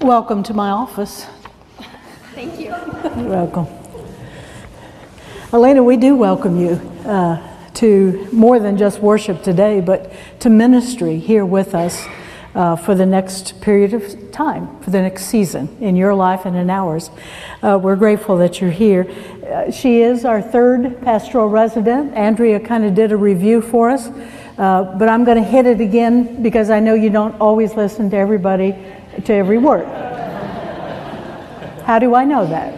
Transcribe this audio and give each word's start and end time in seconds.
Welcome 0.00 0.42
to 0.44 0.54
my 0.54 0.68
office. 0.68 1.24
Thank 2.34 2.60
you. 2.60 2.66
You're 2.66 3.30
welcome. 3.30 3.66
Elena, 5.54 5.82
we 5.82 5.96
do 5.96 6.14
welcome 6.14 6.60
you 6.60 6.72
uh, 7.06 7.40
to 7.74 8.28
more 8.30 8.58
than 8.58 8.76
just 8.76 8.98
worship 9.00 9.42
today, 9.42 9.80
but 9.80 10.12
to 10.40 10.50
ministry 10.50 11.18
here 11.18 11.46
with 11.46 11.74
us 11.74 12.06
uh, 12.54 12.76
for 12.76 12.94
the 12.94 13.06
next 13.06 13.62
period 13.62 13.94
of 13.94 14.30
time, 14.32 14.78
for 14.80 14.90
the 14.90 15.00
next 15.00 15.26
season 15.26 15.74
in 15.80 15.96
your 15.96 16.14
life 16.14 16.44
and 16.44 16.56
in 16.56 16.68
ours. 16.68 17.10
Uh, 17.62 17.78
we're 17.82 17.96
grateful 17.96 18.36
that 18.36 18.60
you're 18.60 18.70
here. 18.70 19.06
Uh, 19.50 19.70
she 19.70 20.02
is 20.02 20.26
our 20.26 20.42
third 20.42 21.00
pastoral 21.00 21.48
resident. 21.48 22.12
Andrea 22.14 22.60
kind 22.60 22.84
of 22.84 22.94
did 22.94 23.12
a 23.12 23.16
review 23.16 23.62
for 23.62 23.88
us, 23.88 24.08
uh, 24.58 24.94
but 24.98 25.08
I'm 25.08 25.24
going 25.24 25.42
to 25.42 25.48
hit 25.48 25.64
it 25.64 25.80
again 25.80 26.42
because 26.42 26.68
I 26.68 26.80
know 26.80 26.92
you 26.92 27.08
don't 27.08 27.38
always 27.40 27.74
listen 27.74 28.10
to 28.10 28.16
everybody, 28.16 28.74
to 29.24 29.32
every 29.32 29.58
word. 29.58 29.86
How 31.84 31.98
do 31.98 32.14
I 32.14 32.24
know 32.24 32.46
that? 32.46 32.74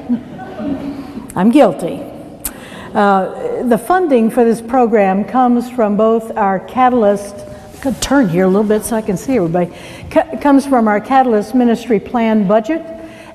I'm 1.37 1.51
guilty. 1.51 2.03
Uh, 2.95 3.63
the 3.65 3.79
funding 3.79 4.31
for 4.31 4.45
this 4.45 4.61
program 4.61 5.25
comes 5.25 5.71
from 5.71 5.97
both 5.97 6.37
our 6.37 6.61
Catalyst, 6.61 7.37
could 7.81 8.01
turn 8.01 8.29
here 8.29 8.45
a 8.45 8.49
little 8.49 8.65
bit 8.65 8.85
so 8.85 8.97
I 8.97 9.03
can 9.03 9.17
see 9.17 9.37
everybody, 9.37 9.73
comes 10.41 10.67
from 10.67 10.89
our 10.89 11.01
Catalyst 11.01 11.55
Ministry 11.55 12.01
Plan 12.01 12.49
budget, 12.49 12.83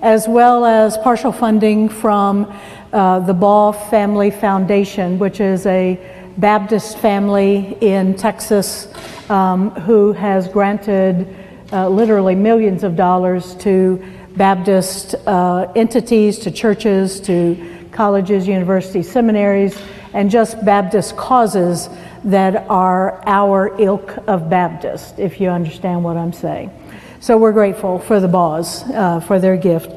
as 0.01 0.27
well 0.27 0.65
as 0.65 0.97
partial 0.97 1.31
funding 1.31 1.87
from 1.87 2.51
uh, 2.91 3.19
the 3.19 3.33
Ball 3.33 3.73
Family 3.73 4.31
Foundation, 4.31 5.17
which 5.17 5.39
is 5.39 5.65
a 5.65 5.99
Baptist 6.37 6.97
family 6.97 7.77
in 7.79 8.15
Texas 8.15 8.87
um, 9.29 9.69
who 9.71 10.13
has 10.13 10.47
granted 10.47 11.42
uh, 11.73 11.89
literally 11.89 12.35
millions 12.35 12.83
of 12.83 12.95
dollars 12.95 13.55
to 13.55 14.01
Baptist 14.37 15.15
uh, 15.25 15.71
entities, 15.75 16.39
to 16.39 16.51
churches, 16.51 17.19
to 17.21 17.87
colleges, 17.91 18.47
universities, 18.47 19.11
seminaries, 19.11 19.81
and 20.13 20.29
just 20.29 20.63
Baptist 20.63 21.17
causes 21.17 21.89
that 22.23 22.67
are 22.69 23.21
our 23.27 23.75
ilk 23.81 24.17
of 24.27 24.49
Baptist, 24.49 25.19
if 25.19 25.41
you 25.41 25.49
understand 25.49 26.03
what 26.03 26.15
I'm 26.15 26.31
saying. 26.31 26.71
So 27.19 27.37
we're 27.37 27.51
grateful 27.51 27.99
for 27.99 28.19
the 28.19 28.27
Baws 28.27 28.83
uh, 28.83 29.19
for 29.21 29.39
their 29.39 29.57
gift. 29.57 29.91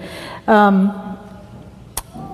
Um, 0.48 1.18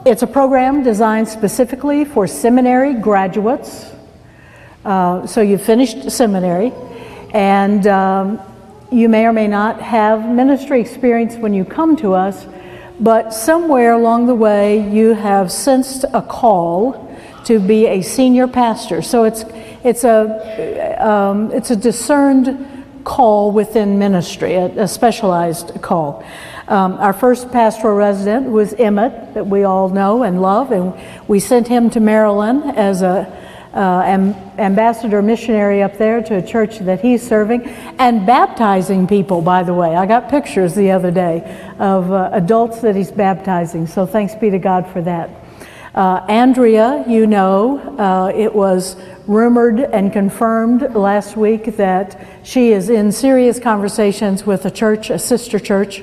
it's 0.07 0.23
a 0.23 0.27
program 0.27 0.83
designed 0.83 1.29
specifically 1.29 2.05
for 2.05 2.27
seminary 2.27 2.95
graduates. 2.95 3.91
Uh, 4.85 5.27
so 5.27 5.41
you 5.41 5.59
finished 5.59 6.11
seminary, 6.11 6.73
and 7.33 7.87
um, 7.87 8.41
you 8.93 9.09
may 9.09 9.27
or 9.27 9.33
may 9.33 9.48
not 9.48 9.81
have 9.81 10.29
ministry 10.29 10.81
experience 10.81 11.37
when 11.37 11.55
you 11.55 11.65
come 11.65 11.97
to 11.97 12.15
us, 12.15 12.47
but 13.01 13.33
somewhere 13.33 13.93
along 13.93 14.27
the 14.27 14.35
way 14.35 14.89
you 14.91 15.15
have 15.15 15.51
sensed 15.51 16.05
a 16.12 16.23
call 16.23 17.09
to 17.45 17.59
be 17.59 17.87
a 17.87 18.03
senior 18.03 18.47
pastor. 18.47 19.03
So 19.03 19.25
it's 19.25 19.45
it's 19.85 20.05
a 20.05 20.97
um, 21.05 21.51
it's 21.53 21.70
a 21.70 21.77
discerned 21.77 22.69
call 23.05 23.51
within 23.51 23.98
ministry, 23.98 24.55
a, 24.55 24.67
a 24.83 24.89
specialized 24.89 25.81
call. 25.83 26.25
Um, 26.69 26.95
our 26.95 27.13
first 27.13 27.51
pastoral 27.51 27.97
resident 27.97 28.47
was 28.51 28.73
Emmett, 28.75 29.35
that 29.35 29.47
we 29.47 29.65
all 29.65 29.89
know 29.89 30.23
and 30.23 30.41
love, 30.41 30.70
and 30.70 30.95
we 31.29 31.41
sent 31.41 31.67
him 31.67 31.91
to 31.91 32.01
Maryland 32.01 32.77
as 32.77 33.03
a 33.03 33.27
uh, 33.75 34.03
am, 34.05 34.34
ambassador 34.59 35.23
missionary 35.23 35.83
up 35.83 35.97
there 35.97 36.23
to 36.23 36.37
a 36.37 36.42
church 36.42 36.78
that 36.81 37.01
he's 37.01 37.27
serving 37.27 37.65
and 37.98 38.27
baptizing 38.27 39.06
people, 39.06 39.41
by 39.41 39.62
the 39.62 39.73
way. 39.73 39.97
I 39.97 40.06
got 40.06 40.29
pictures 40.29 40.75
the 40.75 40.91
other 40.91 41.11
day 41.11 41.70
of 41.79 42.11
uh, 42.12 42.31
adults 42.33 42.81
that 42.83 42.95
he's 42.95 43.11
baptizing, 43.11 43.87
so 43.87 44.05
thanks 44.05 44.34
be 44.34 44.51
to 44.51 44.59
God 44.59 44.87
for 44.89 45.01
that. 45.03 45.31
Uh, 45.95 46.25
Andrea, 46.29 47.05
you 47.06 47.27
know, 47.27 47.79
uh, 47.98 48.33
it 48.34 48.55
was 48.55 48.97
rumored 49.27 49.79
and 49.80 50.13
confirmed 50.13 50.95
last 50.95 51.36
week 51.36 51.77
that 51.77 52.18
she 52.42 52.73
is 52.73 52.89
in 52.89 53.13
serious 53.13 53.58
conversations 53.58 54.47
with 54.47 54.64
a 54.64 54.70
church, 54.70 55.11
a 55.11 55.18
sister 55.18 55.58
church, 55.58 56.02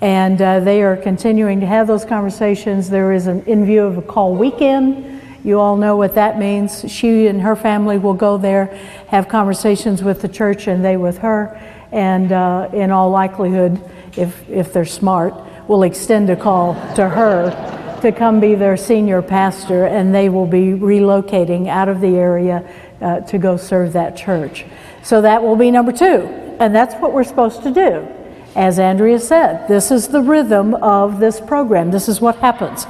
and 0.00 0.42
uh, 0.42 0.60
they 0.60 0.82
are 0.82 0.96
continuing 0.96 1.60
to 1.60 1.66
have 1.66 1.86
those 1.86 2.04
conversations. 2.04 2.90
There 2.90 3.12
is 3.12 3.26
an 3.26 3.44
in 3.44 3.64
view 3.64 3.82
of 3.82 3.96
a 3.98 4.02
call 4.02 4.34
weekend 4.34 5.17
you 5.48 5.58
all 5.58 5.76
know 5.76 5.96
what 5.96 6.14
that 6.14 6.38
means. 6.38 6.84
She 6.88 7.26
and 7.26 7.40
her 7.40 7.56
family 7.56 7.96
will 7.98 8.14
go 8.14 8.36
there, 8.36 8.66
have 9.08 9.28
conversations 9.28 10.02
with 10.02 10.20
the 10.20 10.28
church, 10.28 10.66
and 10.66 10.84
they 10.84 10.96
with 10.96 11.18
her. 11.18 11.58
And 11.90 12.30
uh, 12.30 12.68
in 12.74 12.90
all 12.90 13.10
likelihood, 13.10 13.82
if, 14.16 14.48
if 14.50 14.72
they're 14.74 14.84
smart, 14.84 15.34
will 15.66 15.82
extend 15.82 16.28
a 16.28 16.36
call 16.36 16.74
to 16.96 17.08
her 17.08 17.98
to 18.02 18.12
come 18.12 18.40
be 18.40 18.54
their 18.54 18.76
senior 18.76 19.22
pastor, 19.22 19.86
and 19.86 20.14
they 20.14 20.28
will 20.28 20.46
be 20.46 20.66
relocating 20.68 21.66
out 21.66 21.88
of 21.88 22.00
the 22.00 22.16
area 22.16 22.68
uh, 23.00 23.20
to 23.20 23.38
go 23.38 23.56
serve 23.56 23.94
that 23.94 24.16
church. 24.16 24.66
So 25.02 25.22
that 25.22 25.42
will 25.42 25.56
be 25.56 25.70
number 25.70 25.92
two. 25.92 26.28
And 26.60 26.74
that's 26.74 26.94
what 26.96 27.12
we're 27.12 27.24
supposed 27.24 27.62
to 27.62 27.70
do. 27.70 28.06
As 28.54 28.78
Andrea 28.78 29.18
said, 29.18 29.68
this 29.68 29.90
is 29.90 30.08
the 30.08 30.20
rhythm 30.20 30.74
of 30.74 31.20
this 31.20 31.40
program. 31.40 31.90
This 31.90 32.08
is 32.08 32.20
what 32.20 32.36
happens. 32.36 32.86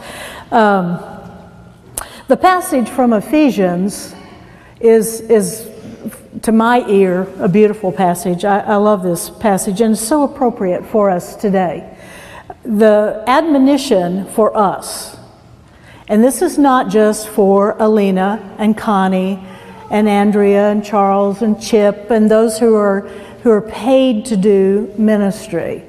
Um, 0.50 1.17
the 2.28 2.36
passage 2.36 2.90
from 2.90 3.14
Ephesians 3.14 4.14
is, 4.80 5.22
is 5.22 5.68
to 6.42 6.52
my 6.52 6.86
ear, 6.86 7.26
a 7.38 7.48
beautiful 7.48 7.90
passage. 7.90 8.44
I, 8.44 8.60
I 8.60 8.76
love 8.76 9.02
this 9.02 9.30
passage, 9.30 9.80
and 9.80 9.92
it's 9.92 10.06
so 10.06 10.24
appropriate 10.24 10.84
for 10.84 11.08
us 11.08 11.34
today. 11.34 11.96
The 12.64 13.24
admonition 13.26 14.26
for 14.26 14.54
us, 14.54 15.16
and 16.06 16.22
this 16.22 16.42
is 16.42 16.58
not 16.58 16.90
just 16.90 17.28
for 17.28 17.76
Alina 17.78 18.56
and 18.58 18.76
Connie 18.76 19.42
and 19.90 20.06
Andrea 20.06 20.70
and 20.70 20.84
Charles 20.84 21.40
and 21.40 21.60
Chip 21.60 22.10
and 22.10 22.30
those 22.30 22.58
who 22.58 22.74
are, 22.74 23.00
who 23.42 23.50
are 23.50 23.62
paid 23.62 24.26
to 24.26 24.36
do 24.36 24.92
ministry. 24.98 25.82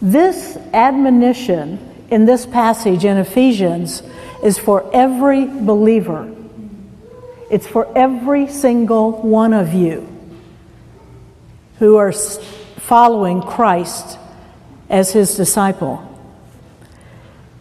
This 0.00 0.56
admonition 0.72 1.78
in 2.08 2.24
this 2.24 2.46
passage 2.46 3.04
in 3.04 3.18
Ephesians 3.18 4.02
is 4.42 4.58
for 4.58 4.88
every 4.94 5.46
believer. 5.46 6.34
It's 7.50 7.66
for 7.66 7.86
every 7.96 8.46
single 8.48 9.12
one 9.22 9.52
of 9.52 9.74
you 9.74 10.06
who 11.78 11.96
are 11.96 12.12
following 12.12 13.42
Christ 13.42 14.18
as 14.88 15.12
his 15.12 15.36
disciple. 15.36 16.06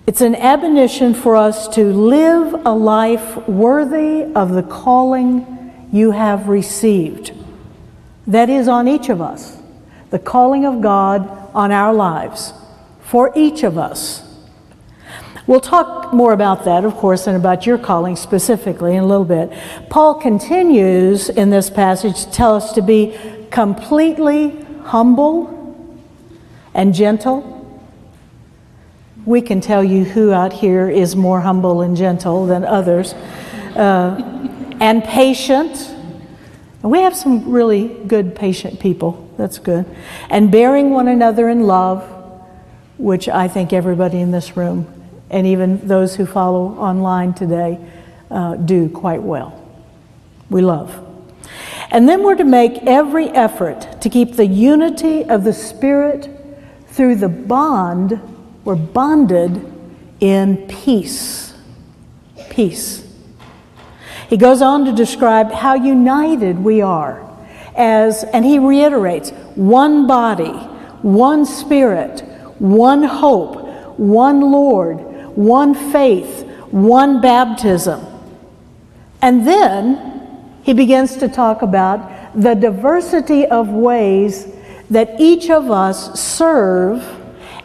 It's 0.06 0.22
an 0.22 0.36
admonition 0.36 1.14
for 1.14 1.36
us 1.36 1.68
to 1.76 1.94
live 1.94 2.66
a 2.66 2.74
life 2.74 3.48
worthy 3.48 4.24
of 4.34 4.52
the 4.52 4.64
calling 4.64 5.88
you 5.92 6.12
have 6.12 6.48
received. 6.48 7.32
That 8.28 8.50
is 8.50 8.68
on 8.68 8.88
each 8.88 9.10
of 9.10 9.22
us, 9.22 9.58
the 10.10 10.20
calling 10.20 10.66
of 10.66 10.82
God 10.82 11.52
on 11.54 11.72
our 11.72 11.94
lives, 11.94 12.54
for 13.02 13.32
each 13.36 13.64
of 13.64 13.78
us. 13.78 14.29
We'll 15.50 15.60
talk 15.60 16.14
more 16.14 16.32
about 16.32 16.66
that, 16.66 16.86
of 16.86 16.96
course, 16.96 17.26
and 17.26 17.36
about 17.36 17.66
your 17.66 17.80
calling 17.80 18.16
specifically 18.16 18.96
in 18.96 19.04
a 19.04 19.08
little 19.08 19.26
bit. 19.26 19.52
Paul 19.90 20.14
continues 20.14 21.28
in 21.28 21.50
this 21.50 21.72
passage 21.72 22.26
to 22.26 22.32
tell 22.32 22.54
us 22.54 22.74
to 22.74 22.84
be 22.84 23.18
completely 23.50 24.64
humble 24.84 25.90
and 26.76 26.94
gentle. 26.94 27.82
We 29.26 29.42
can 29.42 29.60
tell 29.60 29.84
you 29.84 30.04
who 30.04 30.32
out 30.32 30.54
here 30.54 30.88
is 30.88 31.16
more 31.16 31.42
humble 31.42 31.82
and 31.82 31.98
gentle 31.98 32.46
than 32.46 32.64
others, 32.64 33.14
uh, 33.76 34.22
and 34.80 35.04
patient. 35.04 35.76
And 36.84 36.92
we 36.92 37.00
have 37.00 37.16
some 37.16 37.52
really 37.52 37.88
good, 37.88 38.36
patient 38.36 38.80
people. 38.80 39.28
That's 39.36 39.58
good. 39.58 39.88
And 40.30 40.52
bearing 40.52 40.92
one 40.92 41.08
another 41.08 41.50
in 41.50 41.64
love, 41.64 42.08
which 43.00 43.28
I 43.28 43.48
think 43.48 43.74
everybody 43.74 44.20
in 44.20 44.30
this 44.30 44.56
room 44.56 44.99
and 45.30 45.46
even 45.48 45.86
those 45.88 46.16
who 46.16 46.26
follow 46.26 46.78
online 46.78 47.34
today 47.34 47.80
uh, 48.32 48.56
do 48.56 48.90
quite 48.90 49.22
well. 49.22 49.56
We 50.50 50.62
love. 50.62 51.06
And 51.92 52.08
then 52.08 52.24
we're 52.24 52.36
to 52.36 52.44
make 52.44 52.84
every 52.84 53.30
effort 53.30 54.02
to 54.02 54.10
keep 54.10 54.36
the 54.36 54.46
unity 54.46 55.24
of 55.24 55.44
the 55.44 55.54
Spirit 55.54 56.30
through 56.88 57.16
the 57.16 57.30
bond, 57.30 58.20
we're 58.64 58.76
bonded 58.76 59.72
in 60.20 60.68
peace. 60.68 61.54
Peace. 62.50 63.06
He 64.30 64.38
goes 64.38 64.62
on 64.62 64.86
to 64.86 64.92
describe 64.92 65.52
how 65.52 65.76
united 65.76 66.60
we 66.60 66.82
are 66.82 67.26
as, 67.76 68.24
and 68.26 68.46
he 68.46 68.60
reiterates, 68.60 69.32
one 69.56 70.06
body, 70.06 70.52
one 71.02 71.46
spirit, 71.46 72.22
one 72.60 73.04
hope, 73.04 73.98
one 73.98 74.42
Lord, 74.52 75.00
one 75.36 75.74
faith, 75.92 76.44
one 76.72 77.22
baptism. 77.22 78.06
And 79.22 79.46
then 79.46 80.60
he 80.64 80.74
begins 80.74 81.18
to 81.18 81.28
talk 81.28 81.62
about 81.62 82.40
the 82.40 82.54
diversity 82.54 83.46
of 83.46 83.70
ways 83.70 84.48
that 84.90 85.20
each 85.20 85.50
of 85.50 85.70
us 85.72 86.20
serve 86.20 87.04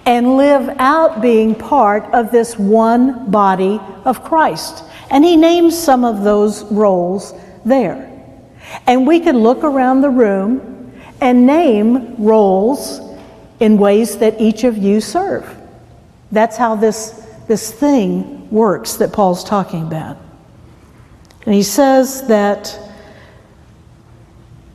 and 0.07 0.37
live 0.37 0.69
out 0.79 1.23
being 1.23 1.55
part 1.55 2.05
of 2.13 2.31
this 2.31 2.59
one 2.59 3.31
body 3.31 3.81
of 4.05 4.23
Christ. 4.23 4.85
And 5.11 5.25
he 5.25 5.37
names 5.37 5.79
some 5.79 6.05
of 6.05 6.23
those 6.23 6.65
roles 6.65 7.35
there. 7.65 8.11
And 8.87 9.07
we 9.07 9.21
can 9.21 9.39
look 9.39 9.65
around 9.65 10.01
the 10.01 10.11
room 10.11 10.93
and 11.21 11.47
name 11.47 12.17
roles 12.23 13.01
in 13.61 13.79
ways 13.79 14.19
that 14.19 14.41
each 14.41 14.65
of 14.65 14.77
you 14.77 15.01
serve. 15.01 15.57
That's 16.33 16.57
how 16.57 16.75
this, 16.75 17.24
this 17.47 17.71
thing 17.73 18.51
works 18.51 18.95
that 18.95 19.13
Paul's 19.13 19.45
talking 19.45 19.83
about. 19.83 20.17
And 21.47 21.55
he 21.55 21.63
says 21.63 22.27
that 22.29 22.79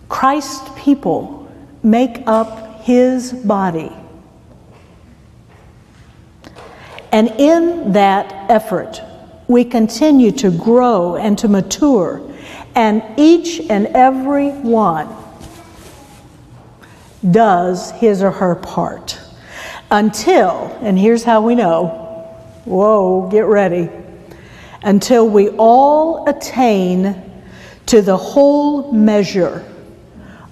Christ's 0.08 0.70
people 0.76 1.52
make 1.82 2.24
up 2.28 2.82
his 2.82 3.34
body. 3.34 3.92
And 7.12 7.30
in 7.40 7.94
that 7.94 8.50
effort, 8.50 9.02
we 9.48 9.66
continue 9.66 10.32
to 10.34 10.52
grow 10.52 11.16
and 11.16 11.38
to 11.40 11.48
mature, 11.48 12.22
and 12.76 13.02
each 13.18 13.60
and 13.70 13.88
every 13.88 14.52
one 14.52 15.10
does 17.32 17.92
his 17.92 18.22
or 18.22 18.32
her 18.32 18.56
part 18.56 19.20
until, 19.90 20.78
and 20.82 21.00
here's 21.00 21.24
how 21.24 21.42
we 21.42 21.56
know 21.56 21.99
whoa, 22.70 23.30
get 23.30 23.46
ready, 23.46 23.90
until 24.84 25.28
we 25.28 25.50
all 25.50 26.30
attain 26.30 27.22
to 27.88 28.02
the 28.02 28.16
whole 28.16 28.92
measure 28.92 29.66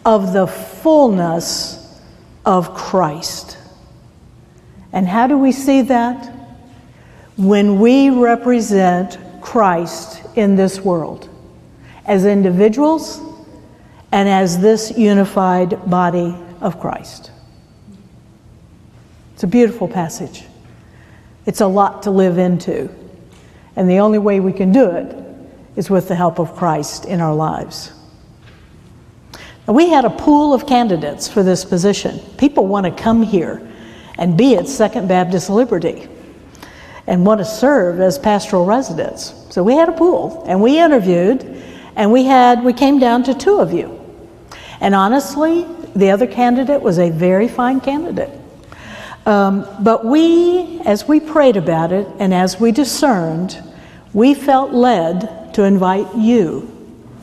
of 0.06 0.34
the 0.34 0.48
fullness 0.48 2.02
of 2.46 2.74
Christ. 2.74 3.58
And 4.92 5.08
how 5.08 5.28
do 5.28 5.38
we 5.38 5.52
see 5.52 5.84
that? 5.84 6.34
When 7.38 7.80
we 7.80 8.10
represent 8.10 9.20
Christ 9.42 10.24
in 10.36 10.56
this 10.56 10.82
world 10.82 11.30
as 12.06 12.26
individuals 12.26 13.22
and 14.12 14.28
as 14.28 14.60
this 14.60 14.98
unified 14.98 15.90
body 15.90 16.36
of 16.62 16.80
Christ. 16.80 17.32
It's 19.34 19.44
a 19.44 19.48
beautiful 19.48 19.88
passage. 19.88 20.46
It's 21.48 21.62
a 21.62 21.68
lot 21.68 22.04
to 22.04 22.12
live 22.12 22.38
into. 22.38 22.90
And 23.76 23.90
the 23.90 24.00
only 24.00 24.20
way 24.20 24.40
we 24.42 24.54
can 24.54 24.72
do 24.72 24.92
it 24.92 25.16
is 25.78 25.90
with 25.90 26.10
the 26.10 26.16
help 26.16 26.40
of 26.40 26.56
Christ 26.56 27.06
in 27.06 27.22
our 27.22 27.34
lives. 27.34 27.94
Now, 29.68 29.74
we 29.74 29.90
had 29.90 30.06
a 30.06 30.10
pool 30.10 30.54
of 30.54 30.68
candidates 30.68 31.28
for 31.28 31.44
this 31.44 31.64
position. 31.64 32.20
People 32.38 32.68
want 32.68 32.86
to 32.86 32.92
come 32.92 33.24
here 33.24 33.66
and 34.18 34.38
be 34.38 34.56
at 34.56 34.68
Second 34.68 35.08
Baptist 35.08 35.50
Liberty 35.50 36.10
and 37.06 37.26
want 37.26 37.40
to 37.40 37.46
serve 37.46 38.02
as 38.02 38.20
pastoral 38.20 38.66
residents. 38.66 39.34
So 39.50 39.64
we 39.64 39.74
had 39.74 39.88
a 39.88 39.94
pool 39.94 40.44
and 40.48 40.62
we 40.62 40.80
interviewed 40.80 41.64
and 41.96 42.12
we 42.12 42.26
had 42.26 42.64
we 42.64 42.74
came 42.74 43.00
down 43.00 43.24
to 43.24 43.34
two 43.34 43.60
of 43.60 43.72
you. 43.72 43.94
And 44.82 44.94
honestly, 44.94 45.66
the 45.96 46.12
other 46.12 46.28
candidate 46.28 46.82
was 46.82 47.00
a 47.00 47.10
very 47.10 47.48
fine 47.48 47.80
candidate. 47.80 48.37
Um, 49.28 49.68
but 49.82 50.06
we, 50.06 50.80
as 50.86 51.06
we 51.06 51.20
prayed 51.20 51.58
about 51.58 51.92
it 51.92 52.08
and 52.18 52.34
as 52.34 52.62
we 52.62 52.72
discerned, 52.72 53.62
we 54.14 54.34
felt 54.34 54.72
led 54.72 55.54
to 55.54 55.64
invite 55.64 56.16
you 56.16 56.74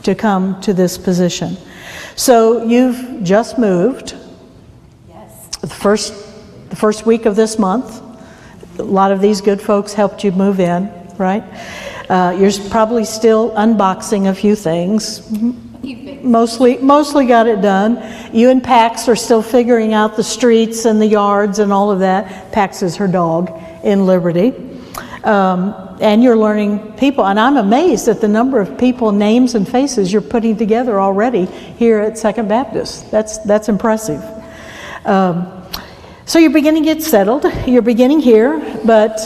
to 0.02 0.14
come 0.14 0.60
to 0.60 0.74
this 0.74 0.98
position. 0.98 1.56
So 2.14 2.62
you've 2.62 3.22
just 3.22 3.58
moved. 3.58 4.14
Yes. 5.08 5.48
The 5.56 5.66
first, 5.66 6.12
the 6.68 6.76
first 6.76 7.06
week 7.06 7.24
of 7.24 7.36
this 7.36 7.58
month. 7.58 8.02
A 8.78 8.82
lot 8.82 9.10
of 9.10 9.22
these 9.22 9.40
good 9.40 9.62
folks 9.62 9.94
helped 9.94 10.22
you 10.24 10.32
move 10.32 10.60
in, 10.60 10.92
right? 11.16 11.42
Uh, 12.10 12.36
you're 12.38 12.52
probably 12.68 13.06
still 13.06 13.50
unboxing 13.52 14.28
a 14.28 14.34
few 14.34 14.54
things. 14.54 15.22
Mostly, 16.22 16.78
mostly 16.78 17.26
got 17.26 17.46
it 17.46 17.60
done. 17.60 18.34
You 18.34 18.50
and 18.50 18.62
Pax 18.62 19.08
are 19.08 19.16
still 19.16 19.42
figuring 19.42 19.92
out 19.92 20.16
the 20.16 20.25
streets 20.25 20.84
and 20.84 21.00
the 21.00 21.06
yards 21.06 21.58
and 21.58 21.72
all 21.72 21.90
of 21.90 22.00
that. 22.00 22.52
Pax 22.52 22.82
is 22.82 22.96
her 22.96 23.08
dog 23.08 23.50
in 23.84 24.06
Liberty. 24.06 24.52
Um, 25.22 25.96
and 26.00 26.22
you're 26.22 26.36
learning 26.36 26.94
people. 26.94 27.26
And 27.26 27.38
I'm 27.38 27.56
amazed 27.56 28.08
at 28.08 28.20
the 28.20 28.28
number 28.28 28.60
of 28.60 28.76
people, 28.78 29.12
names, 29.12 29.54
and 29.54 29.69
faces 29.69 30.12
you're 30.12 30.22
putting 30.22 30.56
together 30.56 31.00
already 31.00 31.46
here 31.46 32.00
at 32.00 32.19
Second 32.19 32.48
Baptist. 32.48 33.10
That's, 33.10 33.38
that's 33.38 33.69
impressive. 33.69 34.22
Um, 35.04 35.62
so 36.26 36.38
you're 36.38 36.50
beginning 36.50 36.84
to 36.84 36.94
get 36.94 37.02
settled. 37.02 37.44
You're 37.66 37.82
beginning 37.82 38.20
here, 38.20 38.58
but 38.84 39.19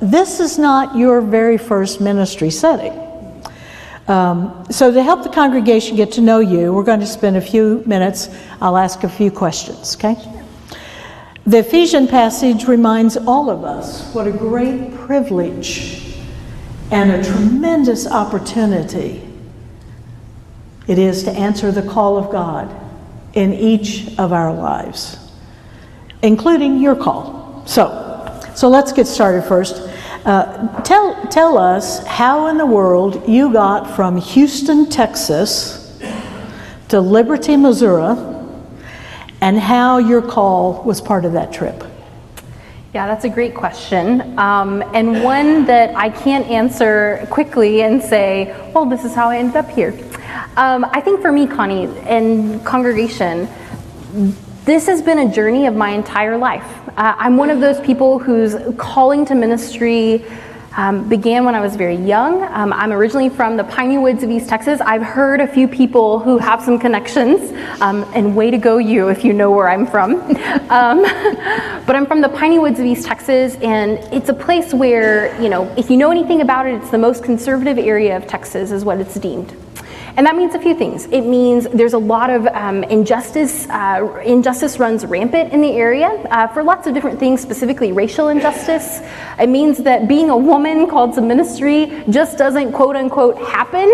this 0.00 0.40
is 0.40 0.58
not 0.58 0.96
your 0.96 1.20
very 1.20 1.58
first 1.58 2.00
ministry 2.00 2.50
setting. 2.50 3.03
Um, 4.06 4.66
so, 4.70 4.92
to 4.92 5.02
help 5.02 5.22
the 5.22 5.30
congregation 5.30 5.96
get 5.96 6.12
to 6.12 6.20
know 6.20 6.40
you, 6.40 6.74
we're 6.74 6.84
going 6.84 7.00
to 7.00 7.06
spend 7.06 7.36
a 7.36 7.40
few 7.40 7.82
minutes. 7.86 8.28
I'll 8.60 8.76
ask 8.76 9.02
a 9.02 9.08
few 9.08 9.30
questions, 9.30 9.96
okay? 9.96 10.16
The 11.46 11.58
Ephesian 11.58 12.06
passage 12.06 12.66
reminds 12.66 13.16
all 13.16 13.48
of 13.48 13.64
us 13.64 14.12
what 14.14 14.26
a 14.26 14.32
great 14.32 14.94
privilege 14.94 16.16
and 16.90 17.10
a 17.10 17.24
tremendous 17.24 18.06
opportunity 18.06 19.26
it 20.86 20.98
is 20.98 21.24
to 21.24 21.30
answer 21.30 21.72
the 21.72 21.82
call 21.82 22.18
of 22.18 22.30
God 22.30 22.74
in 23.32 23.54
each 23.54 24.18
of 24.18 24.32
our 24.32 24.52
lives, 24.52 25.18
including 26.22 26.78
your 26.78 26.94
call. 26.94 27.62
So, 27.66 28.42
so 28.54 28.68
let's 28.68 28.92
get 28.92 29.06
started 29.06 29.44
first. 29.44 29.90
Uh, 30.24 30.80
tell, 30.80 31.14
tell 31.26 31.58
us 31.58 32.04
how 32.06 32.46
in 32.46 32.56
the 32.56 32.64
world 32.64 33.28
you 33.28 33.52
got 33.52 33.94
from 33.94 34.16
Houston, 34.16 34.88
Texas 34.88 36.00
to 36.88 36.98
Liberty, 36.98 37.58
Missouri, 37.58 38.16
and 39.42 39.58
how 39.58 39.98
your 39.98 40.22
call 40.22 40.82
was 40.84 41.02
part 41.02 41.26
of 41.26 41.34
that 41.34 41.52
trip. 41.52 41.84
Yeah, 42.94 43.06
that's 43.06 43.26
a 43.26 43.28
great 43.28 43.54
question, 43.54 44.38
um, 44.38 44.80
and 44.94 45.22
one 45.22 45.66
that 45.66 45.94
I 45.94 46.08
can't 46.08 46.46
answer 46.46 47.26
quickly 47.28 47.82
and 47.82 48.00
say, 48.00 48.56
well, 48.72 48.86
this 48.86 49.04
is 49.04 49.14
how 49.14 49.28
I 49.28 49.36
ended 49.36 49.56
up 49.56 49.68
here. 49.68 49.92
Um, 50.56 50.86
I 50.86 51.02
think 51.02 51.20
for 51.20 51.32
me, 51.32 51.46
Connie, 51.46 51.84
and 52.06 52.64
congregation, 52.64 53.46
this 54.64 54.86
has 54.86 55.02
been 55.02 55.18
a 55.18 55.30
journey 55.30 55.66
of 55.66 55.74
my 55.74 55.90
entire 55.90 56.38
life. 56.38 56.83
Uh, 56.96 57.12
I'm 57.18 57.36
one 57.36 57.50
of 57.50 57.60
those 57.60 57.80
people 57.80 58.20
whose 58.20 58.54
calling 58.76 59.26
to 59.26 59.34
ministry 59.34 60.24
um, 60.76 61.08
began 61.08 61.44
when 61.44 61.56
I 61.56 61.60
was 61.60 61.74
very 61.74 61.96
young. 61.96 62.42
Um, 62.44 62.72
I'm 62.72 62.92
originally 62.92 63.28
from 63.28 63.56
the 63.56 63.64
piney 63.64 63.98
woods 63.98 64.22
of 64.22 64.30
East 64.30 64.48
Texas. 64.48 64.80
I've 64.80 65.02
heard 65.02 65.40
a 65.40 65.46
few 65.46 65.66
people 65.66 66.20
who 66.20 66.38
have 66.38 66.62
some 66.62 66.78
connections, 66.78 67.52
um, 67.80 68.04
and 68.14 68.36
way 68.36 68.50
to 68.50 68.58
go, 68.58 68.78
you, 68.78 69.08
if 69.08 69.24
you 69.24 69.32
know 69.32 69.50
where 69.50 69.68
I'm 69.68 69.86
from. 69.86 70.22
Um, 70.70 71.02
but 71.86 71.94
I'm 71.94 72.06
from 72.06 72.20
the 72.20 72.28
piney 72.28 72.58
woods 72.58 72.80
of 72.80 72.86
East 72.86 73.06
Texas, 73.06 73.54
and 73.56 73.98
it's 74.12 74.28
a 74.28 74.34
place 74.34 74.72
where, 74.72 75.40
you 75.40 75.48
know, 75.48 75.72
if 75.76 75.90
you 75.90 75.96
know 75.96 76.10
anything 76.10 76.40
about 76.40 76.66
it, 76.66 76.74
it's 76.74 76.90
the 76.90 76.98
most 76.98 77.22
conservative 77.22 77.78
area 77.78 78.16
of 78.16 78.26
Texas, 78.26 78.70
is 78.70 78.84
what 78.84 78.98
it's 78.98 79.14
deemed. 79.14 79.54
And 80.16 80.26
that 80.26 80.36
means 80.36 80.54
a 80.54 80.60
few 80.60 80.74
things. 80.74 81.06
It 81.06 81.22
means 81.22 81.66
there's 81.68 81.92
a 81.92 81.98
lot 81.98 82.30
of 82.30 82.46
um, 82.46 82.84
injustice. 82.84 83.66
Uh, 83.68 84.22
injustice 84.24 84.78
runs 84.78 85.04
rampant 85.04 85.52
in 85.52 85.60
the 85.60 85.72
area 85.72 86.08
uh, 86.30 86.46
for 86.46 86.62
lots 86.62 86.86
of 86.86 86.94
different 86.94 87.18
things, 87.18 87.40
specifically 87.40 87.90
racial 87.90 88.28
injustice. 88.28 89.00
It 89.40 89.48
means 89.48 89.78
that 89.78 90.06
being 90.06 90.30
a 90.30 90.36
woman 90.36 90.88
called 90.88 91.14
to 91.14 91.20
ministry 91.20 92.04
just 92.10 92.38
doesn't 92.38 92.72
quote 92.72 92.94
unquote 92.94 93.38
happen. 93.38 93.92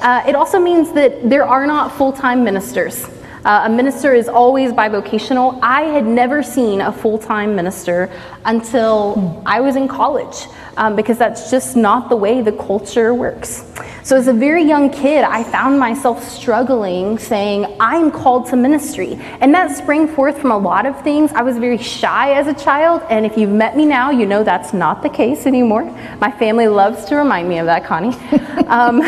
Uh, 0.00 0.24
it 0.26 0.34
also 0.34 0.58
means 0.58 0.92
that 0.92 1.28
there 1.28 1.44
are 1.44 1.66
not 1.66 1.92
full 1.92 2.12
time 2.12 2.42
ministers. 2.42 3.06
Uh, 3.44 3.62
a 3.64 3.68
minister 3.68 4.14
is 4.14 4.28
always 4.28 4.72
bivocational. 4.72 5.58
I 5.62 5.82
had 5.82 6.06
never 6.06 6.42
seen 6.42 6.80
a 6.80 6.92
full 6.92 7.18
time 7.18 7.54
minister 7.54 8.10
until 8.44 9.42
I 9.46 9.60
was 9.60 9.76
in 9.76 9.88
college 9.88 10.46
um, 10.76 10.96
because 10.96 11.18
that's 11.18 11.50
just 11.50 11.76
not 11.76 12.08
the 12.08 12.16
way 12.16 12.40
the 12.40 12.52
culture 12.52 13.14
works. 13.14 13.64
So, 14.02 14.16
as 14.16 14.26
a 14.26 14.32
very 14.32 14.64
young 14.64 14.88
kid, 14.90 15.22
I 15.22 15.44
found 15.44 15.78
myself 15.78 16.26
struggling 16.26 17.18
saying, 17.18 17.76
I'm 17.78 18.10
called 18.10 18.46
to 18.46 18.56
ministry. 18.56 19.18
And 19.40 19.52
that 19.54 19.76
sprang 19.76 20.08
forth 20.08 20.38
from 20.40 20.50
a 20.50 20.56
lot 20.56 20.86
of 20.86 20.98
things. 21.02 21.30
I 21.32 21.42
was 21.42 21.58
very 21.58 21.76
shy 21.76 22.32
as 22.32 22.46
a 22.46 22.54
child, 22.54 23.02
and 23.10 23.26
if 23.26 23.36
you've 23.36 23.50
met 23.50 23.76
me 23.76 23.84
now, 23.84 24.10
you 24.10 24.24
know 24.24 24.42
that's 24.42 24.72
not 24.72 25.02
the 25.02 25.10
case 25.10 25.46
anymore. 25.46 25.84
My 26.20 26.30
family 26.30 26.68
loves 26.68 27.04
to 27.06 27.16
remind 27.16 27.48
me 27.48 27.58
of 27.58 27.66
that, 27.66 27.84
Connie. 27.84 28.16
Um, 28.68 29.00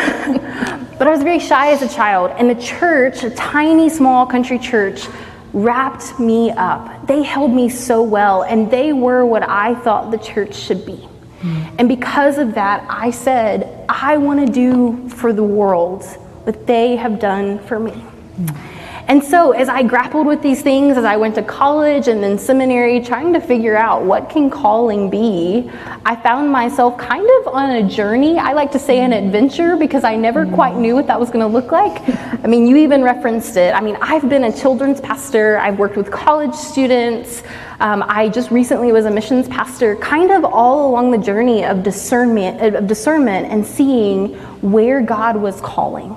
but 1.01 1.07
I 1.07 1.11
was 1.13 1.23
very 1.23 1.39
shy 1.39 1.71
as 1.71 1.81
a 1.81 1.89
child, 1.89 2.29
and 2.37 2.47
the 2.47 2.61
church, 2.61 3.23
a 3.23 3.31
tiny, 3.31 3.89
small 3.89 4.27
country 4.27 4.59
church, 4.59 5.07
wrapped 5.51 6.19
me 6.19 6.51
up. 6.51 7.07
They 7.07 7.23
held 7.23 7.51
me 7.51 7.69
so 7.69 8.03
well, 8.03 8.43
and 8.43 8.69
they 8.69 8.93
were 8.93 9.25
what 9.25 9.41
I 9.41 9.73
thought 9.73 10.11
the 10.11 10.19
church 10.19 10.53
should 10.53 10.85
be. 10.85 10.97
Hmm. 10.97 11.63
And 11.79 11.89
because 11.89 12.37
of 12.37 12.53
that, 12.53 12.85
I 12.87 13.09
said, 13.09 13.83
I 13.89 14.17
want 14.17 14.45
to 14.45 14.53
do 14.53 15.09
for 15.09 15.33
the 15.33 15.43
world 15.43 16.03
what 16.43 16.67
they 16.67 16.97
have 16.97 17.19
done 17.19 17.57
for 17.65 17.79
me. 17.79 17.93
Hmm. 17.93 18.70
And 19.11 19.21
so, 19.21 19.51
as 19.51 19.67
I 19.67 19.83
grappled 19.83 20.25
with 20.25 20.41
these 20.41 20.61
things, 20.61 20.95
as 20.95 21.03
I 21.03 21.17
went 21.17 21.35
to 21.35 21.43
college 21.43 22.07
and 22.07 22.23
then 22.23 22.39
seminary, 22.39 23.01
trying 23.01 23.33
to 23.33 23.41
figure 23.41 23.75
out 23.75 24.05
what 24.05 24.29
can 24.29 24.49
calling 24.49 25.09
be, 25.09 25.69
I 26.05 26.15
found 26.15 26.49
myself 26.49 26.97
kind 26.97 27.29
of 27.41 27.53
on 27.53 27.71
a 27.71 27.89
journey. 27.89 28.39
I 28.39 28.53
like 28.53 28.71
to 28.71 28.79
say 28.79 28.99
an 28.99 29.11
adventure 29.11 29.75
because 29.75 30.05
I 30.05 30.15
never 30.15 30.45
quite 30.45 30.77
knew 30.77 30.95
what 30.95 31.07
that 31.07 31.19
was 31.19 31.29
going 31.29 31.41
to 31.41 31.53
look 31.53 31.73
like. 31.73 32.01
I 32.41 32.47
mean, 32.47 32.65
you 32.65 32.77
even 32.77 33.03
referenced 33.03 33.57
it. 33.57 33.75
I 33.75 33.81
mean, 33.81 33.97
I've 33.99 34.29
been 34.29 34.45
a 34.45 34.57
children's 34.57 35.01
pastor, 35.01 35.57
I've 35.57 35.77
worked 35.77 35.97
with 35.97 36.09
college 36.09 36.55
students. 36.55 37.43
Um, 37.81 38.05
I 38.07 38.29
just 38.29 38.49
recently 38.49 38.93
was 38.93 39.03
a 39.03 39.11
missions 39.11 39.49
pastor, 39.49 39.97
kind 39.97 40.31
of 40.31 40.45
all 40.45 40.89
along 40.89 41.11
the 41.11 41.17
journey 41.17 41.65
of 41.65 41.83
discernment, 41.83 42.75
of 42.77 42.87
discernment 42.87 43.51
and 43.51 43.65
seeing 43.65 44.35
where 44.61 45.01
God 45.01 45.35
was 45.35 45.59
calling. 45.59 46.15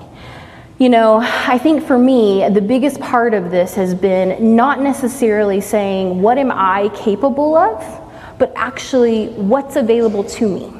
You 0.76 0.88
know, 0.88 1.20
I 1.22 1.56
think 1.56 1.86
for 1.86 1.96
me, 1.96 2.48
the 2.48 2.60
biggest 2.60 3.00
part 3.00 3.32
of 3.32 3.52
this 3.52 3.74
has 3.76 3.94
been 3.94 4.56
not 4.56 4.80
necessarily 4.80 5.60
saying, 5.60 6.20
what 6.20 6.36
am 6.36 6.50
I 6.50 6.90
capable 6.96 7.56
of, 7.56 8.02
but 8.40 8.52
actually, 8.56 9.28
what's 9.28 9.76
available 9.76 10.24
to 10.24 10.48
me. 10.48 10.72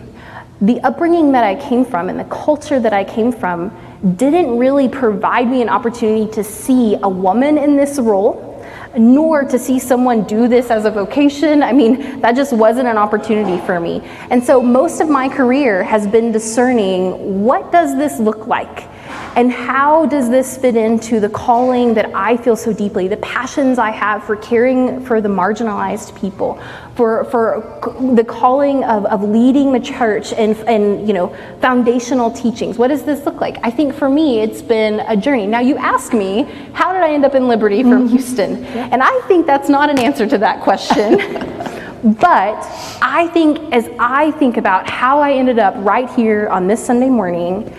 The 0.60 0.80
upbringing 0.80 1.30
that 1.30 1.44
I 1.44 1.54
came 1.54 1.84
from 1.84 2.08
and 2.08 2.18
the 2.18 2.24
culture 2.24 2.80
that 2.80 2.92
I 2.92 3.04
came 3.04 3.30
from 3.30 3.70
didn't 4.16 4.58
really 4.58 4.88
provide 4.88 5.48
me 5.48 5.62
an 5.62 5.68
opportunity 5.68 6.28
to 6.32 6.42
see 6.42 6.96
a 7.00 7.08
woman 7.08 7.56
in 7.56 7.76
this 7.76 8.00
role 8.00 8.50
nor 8.96 9.44
to 9.44 9.58
see 9.58 9.78
someone 9.78 10.24
do 10.24 10.48
this 10.48 10.70
as 10.70 10.84
a 10.84 10.90
vocation. 10.90 11.62
I 11.62 11.72
mean, 11.72 12.20
that 12.20 12.34
just 12.34 12.52
wasn't 12.52 12.88
an 12.88 12.96
opportunity 12.96 13.64
for 13.64 13.78
me. 13.78 14.00
And 14.30 14.42
so 14.42 14.60
most 14.60 15.00
of 15.00 15.08
my 15.08 15.28
career 15.28 15.82
has 15.82 16.06
been 16.06 16.32
discerning 16.32 17.44
what 17.44 17.70
does 17.72 17.96
this 17.96 18.18
look 18.18 18.46
like? 18.46 18.88
And 19.36 19.50
how 19.50 20.06
does 20.06 20.30
this 20.30 20.56
fit 20.56 20.76
into 20.76 21.18
the 21.18 21.28
calling 21.28 21.94
that 21.94 22.14
I 22.14 22.36
feel 22.36 22.54
so 22.56 22.72
deeply, 22.72 23.08
the 23.08 23.16
passions 23.16 23.78
I 23.78 23.90
have 23.90 24.22
for 24.22 24.36
caring 24.36 25.04
for 25.04 25.20
the 25.20 25.28
marginalized 25.28 26.18
people, 26.20 26.60
for, 26.94 27.24
for 27.24 27.80
the 28.14 28.22
calling 28.22 28.84
of, 28.84 29.06
of 29.06 29.24
leading 29.24 29.72
the 29.72 29.80
church 29.80 30.32
and, 30.32 30.56
and, 30.68 31.08
you 31.08 31.14
know, 31.14 31.36
foundational 31.60 32.30
teachings? 32.30 32.78
What 32.78 32.88
does 32.88 33.02
this 33.02 33.26
look 33.26 33.40
like? 33.40 33.58
I 33.64 33.70
think 33.70 33.94
for 33.94 34.08
me, 34.08 34.40
it's 34.40 34.62
been 34.62 35.00
a 35.00 35.16
journey. 35.16 35.48
Now, 35.48 35.60
you 35.60 35.76
ask 35.78 36.12
me, 36.12 36.42
how 36.72 36.92
did 36.92 37.02
I 37.02 37.12
end 37.12 37.24
up 37.24 37.34
in 37.34 37.48
Liberty 37.48 37.82
from 37.82 38.06
mm-hmm. 38.06 38.16
Houston? 38.16 38.64
And 38.64 39.02
I 39.02 39.20
think 39.26 39.46
that's 39.46 39.68
not 39.68 39.90
an 39.90 39.98
answer 39.98 40.28
to 40.28 40.38
that 40.38 40.62
question. 40.62 41.16
but 42.20 42.62
I 43.02 43.28
think 43.32 43.72
as 43.72 43.88
I 43.98 44.30
think 44.32 44.58
about 44.58 44.88
how 44.88 45.20
I 45.20 45.32
ended 45.32 45.58
up 45.58 45.74
right 45.78 46.08
here 46.10 46.48
on 46.48 46.68
this 46.68 46.84
Sunday 46.84 47.08
morning, 47.08 47.74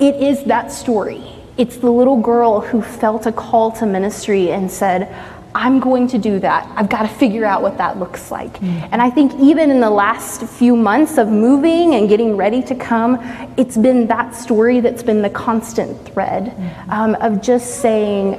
it 0.00 0.16
is 0.16 0.44
that 0.44 0.72
story. 0.72 1.24
It's 1.56 1.78
the 1.78 1.90
little 1.90 2.20
girl 2.20 2.60
who 2.60 2.82
felt 2.82 3.26
a 3.26 3.32
call 3.32 3.72
to 3.72 3.86
ministry 3.86 4.50
and 4.50 4.70
said, 4.70 5.14
I'm 5.56 5.80
going 5.80 6.06
to 6.08 6.18
do 6.18 6.38
that. 6.40 6.70
I've 6.76 6.90
got 6.90 7.02
to 7.02 7.08
figure 7.08 7.46
out 7.46 7.62
what 7.62 7.78
that 7.78 7.98
looks 7.98 8.30
like. 8.30 8.52
Mm-hmm. 8.52 8.88
And 8.92 9.00
I 9.00 9.08
think 9.08 9.32
even 9.40 9.70
in 9.70 9.80
the 9.80 9.88
last 9.88 10.42
few 10.42 10.76
months 10.76 11.16
of 11.16 11.28
moving 11.28 11.94
and 11.94 12.10
getting 12.10 12.36
ready 12.36 12.62
to 12.64 12.74
come, 12.74 13.18
it's 13.56 13.78
been 13.78 14.06
that 14.08 14.34
story 14.34 14.80
that's 14.80 15.02
been 15.02 15.22
the 15.22 15.30
constant 15.30 15.98
thread 16.08 16.44
mm-hmm. 16.44 16.90
um, 16.90 17.14
of 17.16 17.40
just 17.40 17.80
saying, 17.80 18.34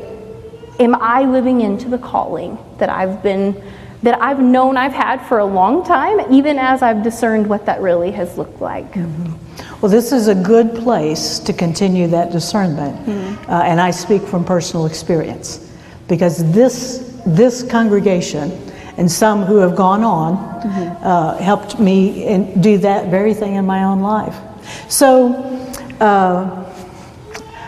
Am 0.79 0.93
I 0.93 1.23
living 1.23 1.61
into 1.61 1.89
the 1.89 1.97
calling 1.97 2.55
that 2.77 2.89
I've 2.89 3.23
been, 3.23 3.59
that 4.03 4.21
I've 4.21 4.39
known 4.39 4.77
I've 4.77 4.93
had 4.93 5.17
for 5.25 5.39
a 5.39 5.45
long 5.45 5.83
time, 5.83 6.31
even 6.31 6.59
as 6.59 6.83
I've 6.83 7.01
discerned 7.01 7.47
what 7.47 7.65
that 7.65 7.81
really 7.81 8.11
has 8.11 8.37
looked 8.37 8.61
like? 8.61 8.91
Mm-hmm. 8.91 9.46
Well, 9.81 9.91
this 9.91 10.11
is 10.11 10.27
a 10.27 10.33
good 10.33 10.73
place 10.73 11.37
to 11.39 11.53
continue 11.53 12.07
that 12.07 12.31
discernment. 12.31 12.97
Mm-hmm. 13.05 13.51
Uh, 13.51 13.61
and 13.61 13.79
I 13.79 13.91
speak 13.91 14.23
from 14.23 14.43
personal 14.43 14.87
experience 14.87 15.71
because 16.07 16.51
this, 16.51 17.21
this 17.27 17.61
congregation 17.61 18.51
and 18.97 19.11
some 19.11 19.43
who 19.43 19.57
have 19.57 19.75
gone 19.75 20.03
on 20.03 20.61
mm-hmm. 20.61 21.05
uh, 21.05 21.37
helped 21.37 21.79
me 21.79 22.25
in, 22.25 22.59
do 22.59 22.79
that 22.79 23.11
very 23.11 23.35
thing 23.35 23.53
in 23.53 23.65
my 23.65 23.83
own 23.83 24.01
life. 24.01 24.35
So 24.89 25.33
uh, 25.99 26.73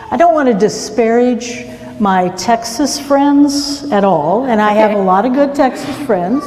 I 0.10 0.18
don't 0.18 0.34
want 0.34 0.50
to 0.50 0.56
disparage 0.56 1.66
my 2.00 2.30
Texas 2.30 3.00
friends 3.00 3.84
at 3.92 4.04
all, 4.04 4.46
and 4.46 4.60
I 4.60 4.74
have 4.74 4.98
a 4.98 5.01
lot 5.01 5.25
of 5.25 5.34
good 5.34 5.54
Texas 5.54 5.96
friends. 6.08 6.44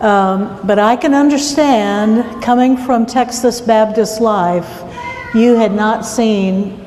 Um, 0.00 0.60
but 0.64 0.78
I 0.78 0.96
can 0.96 1.14
understand 1.14 2.42
coming 2.42 2.76
from 2.76 3.06
Texas 3.06 3.60
Baptist 3.60 4.20
life, 4.20 4.82
you 5.34 5.54
had 5.54 5.72
not 5.72 6.04
seen 6.04 6.82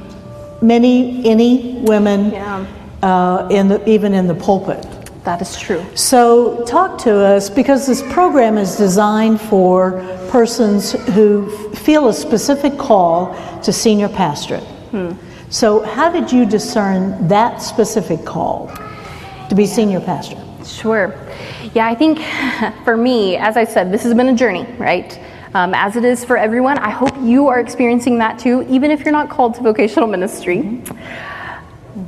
many, 0.62 1.26
any 1.28 1.82
women 1.82 2.32
yeah. 2.32 2.66
uh, 3.02 3.48
in 3.50 3.68
the, 3.68 3.90
even 3.90 4.14
in 4.14 4.28
the 4.28 4.36
pulpit. 4.36 4.86
That 5.24 5.42
is 5.42 5.58
true. 5.58 5.86
So, 5.96 6.64
talk 6.66 6.98
to 7.00 7.14
us 7.14 7.50
because 7.50 7.86
this 7.86 8.02
program 8.14 8.58
is 8.58 8.78
designed 8.78 9.42
for 9.42 9.92
persons 10.30 10.94
who 11.14 11.50
feel 11.76 12.08
a 12.08 12.14
specific 12.14 12.78
call 12.78 13.36
to 13.62 13.74
senior 13.74 14.08
pastorate. 14.08 14.64
Hmm. 14.92 15.12
So, 15.50 15.84
how 15.84 16.10
did 16.10 16.32
you 16.32 16.46
discern 16.46 17.28
that 17.28 17.62
specific 17.62 18.24
call 18.24 18.72
to 19.50 19.56
be 19.56 19.66
senior 19.66 20.00
pastor? 20.00 20.38
Sure. 20.64 21.14
Yeah, 21.76 21.88
I 21.88 21.94
think 21.94 22.20
for 22.84 22.98
me, 22.98 23.36
as 23.36 23.56
I 23.56 23.64
said, 23.64 23.92
this 23.92 24.04
has 24.04 24.14
been 24.14 24.30
a 24.30 24.36
journey, 24.36 24.66
right? 24.78 25.20
Um, 25.54 25.74
as 25.74 25.96
it 25.96 26.04
is 26.04 26.24
for 26.26 26.38
everyone. 26.38 26.78
I 26.80 26.90
hope 26.90 27.16
you 27.22 27.48
are 27.48 27.60
experiencing 27.60 28.18
that 28.20 28.40
too, 28.40 28.66
even 28.70 28.92
if 28.92 29.02
you're 29.02 29.12
not 29.12 29.30
called 29.30 29.56
to 29.56 29.62
vocational 29.62 30.08
ministry. 30.16 30.82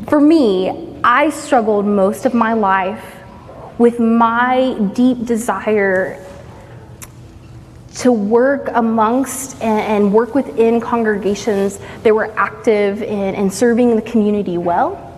For 0.08 0.20
me, 0.20 1.00
I 1.03 1.30
struggled 1.30 1.86
most 1.86 2.25
of 2.25 2.34
my 2.34 2.53
life 2.53 3.18
with 3.77 4.00
my 4.00 4.77
deep 4.94 5.25
desire 5.25 6.24
to 7.96 8.12
work 8.12 8.70
amongst 8.74 9.62
and, 9.62 10.13
work 10.13 10.34
within 10.34 10.80
congregations 10.80 11.80
that 12.03 12.15
were 12.15 12.32
active 12.38 13.01
in, 13.03 13.36
in 13.36 13.50
serving 13.50 13.96
the 13.96 14.01
community 14.01 14.58
well 14.58 15.11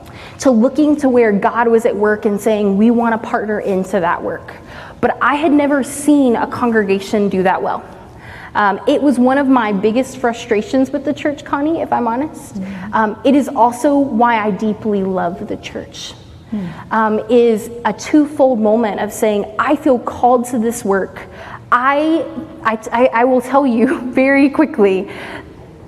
to 0.44 0.52
looking 0.52 0.94
to 0.98 1.08
where 1.08 1.32
God 1.32 1.70
was 1.70 1.86
at 1.86 1.96
work 1.96 2.26
and 2.26 2.40
saying, 2.40 2.76
we 2.76 2.92
want 2.92 3.14
to 3.14 3.30
partner 3.30 3.62
into 3.62 4.02
that 4.02 4.22
work. 4.22 4.54
But 5.00 5.18
I 5.22 5.36
had 5.36 5.54
never 5.54 5.84
seen 5.84 6.36
a 6.36 6.46
congregation 6.46 7.30
do 7.30 7.44
that 7.44 7.64
well. 7.64 7.82
Um, 8.54 8.82
it 8.86 9.02
was 9.02 9.18
one 9.18 9.38
of 9.38 9.48
my 9.48 9.72
biggest 9.72 10.18
frustrations 10.18 10.92
with 10.92 11.06
the 11.06 11.14
church, 11.14 11.46
Connie, 11.46 11.80
if 11.80 11.94
I'm 11.94 12.10
honest. 12.10 12.56
Mm-hmm. 12.56 12.94
Um, 12.94 13.22
it 13.24 13.36
is 13.36 13.48
also 13.48 13.98
why 13.98 14.38
I 14.38 14.52
deeply 14.52 15.02
love 15.02 15.48
the 15.48 15.56
church. 15.56 16.14
Um, 16.92 17.20
is 17.32 17.72
a 17.86 17.94
twofold 17.94 18.60
moment 18.60 19.00
of 19.00 19.12
saying, 19.12 19.56
I 19.58 19.78
feel 19.78 19.98
called 19.98 20.46
to 20.50 20.60
this 20.60 20.86
work. 20.86 21.26
I, 21.72 22.28
I, 22.64 23.10
I 23.12 23.24
will 23.24 23.42
tell 23.42 23.66
you 23.66 24.02
very 24.12 24.50
quickly 24.50 25.10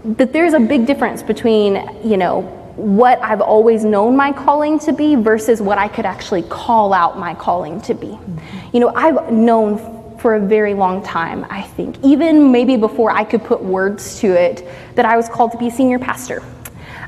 that 0.06 0.34
there's 0.34 0.54
a 0.54 0.60
big 0.60 0.88
difference 0.88 1.22
between, 1.22 1.76
you 2.04 2.18
know, 2.18 2.65
what 2.76 3.22
I've 3.22 3.42
always 3.42 3.86
known 3.86 4.16
my 4.16 4.32
calling 4.32 4.80
to 4.80 4.94
be 4.94 5.16
versus 5.16 5.62
what 5.62 5.78
I 5.78 5.88
could 5.88 6.06
actually 6.06 6.44
call 6.44 6.94
out 6.94 7.18
my 7.18 7.34
calling 7.34 7.82
to 7.82 7.94
be. 7.94 8.08
Mm-hmm. 8.08 8.70
You 8.74 8.80
know, 8.82 8.92
I've 8.96 9.32
known 9.32 10.18
for 10.20 10.36
a 10.36 10.40
very 10.40 10.74
long 10.74 11.04
time, 11.04 11.46
I 11.50 11.62
think, 11.62 11.98
even 12.04 12.52
maybe 12.52 12.78
before 12.78 13.12
I 13.12 13.24
could 13.24 13.44
put 13.44 13.64
words 13.64 14.20
to 14.20 14.28
it, 14.28 14.68
that 14.96 15.06
I 15.06 15.18
was 15.18 15.30
called 15.30 15.52
to 15.52 15.58
be 15.58 15.68
a 15.68 15.72
senior 15.72 16.00
pastor. 16.00 16.42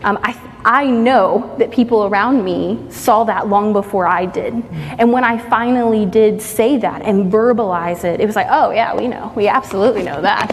Um, 0.04 0.20
I, 0.22 0.40
I 0.64 0.86
know 0.86 1.56
that 1.58 1.72
people 1.72 2.06
around 2.06 2.44
me 2.44 2.86
saw 2.90 3.24
that 3.24 3.48
long 3.48 3.74
before 3.74 4.06
I 4.06 4.26
did. 4.26 4.54
Mm-hmm. 4.54 4.96
And 5.00 5.12
when 5.12 5.24
I 5.24 5.38
finally 5.38 6.06
did 6.06 6.42
say 6.42 6.78
that 6.78 7.02
and 7.02 7.32
verbalize 7.32 8.04
it, 8.04 8.20
it 8.20 8.26
was 8.26 8.36
like, 8.36 8.48
oh, 8.50 8.72
yeah, 8.72 8.96
we 8.96 9.08
know. 9.08 9.34
We 9.36 9.48
absolutely 9.48 10.04
know 10.04 10.22
that. 10.22 10.52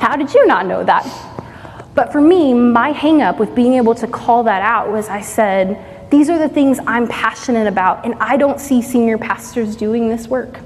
How 0.00 0.16
did 0.16 0.32
you 0.34 0.46
not 0.46 0.66
know 0.66 0.82
that? 0.82 1.04
But 1.94 2.12
for 2.12 2.20
me, 2.20 2.54
my 2.54 2.92
hangup 2.92 3.38
with 3.38 3.54
being 3.54 3.74
able 3.74 3.94
to 3.96 4.06
call 4.06 4.44
that 4.44 4.62
out 4.62 4.90
was 4.90 5.08
I 5.08 5.20
said, 5.20 6.10
these 6.10 6.28
are 6.28 6.38
the 6.38 6.48
things 6.48 6.78
I'm 6.86 7.06
passionate 7.08 7.66
about, 7.66 8.04
and 8.04 8.14
I 8.14 8.36
don't 8.36 8.60
see 8.60 8.82
senior 8.82 9.18
pastors 9.18 9.76
doing 9.76 10.08
this 10.08 10.26
work. 10.28 10.58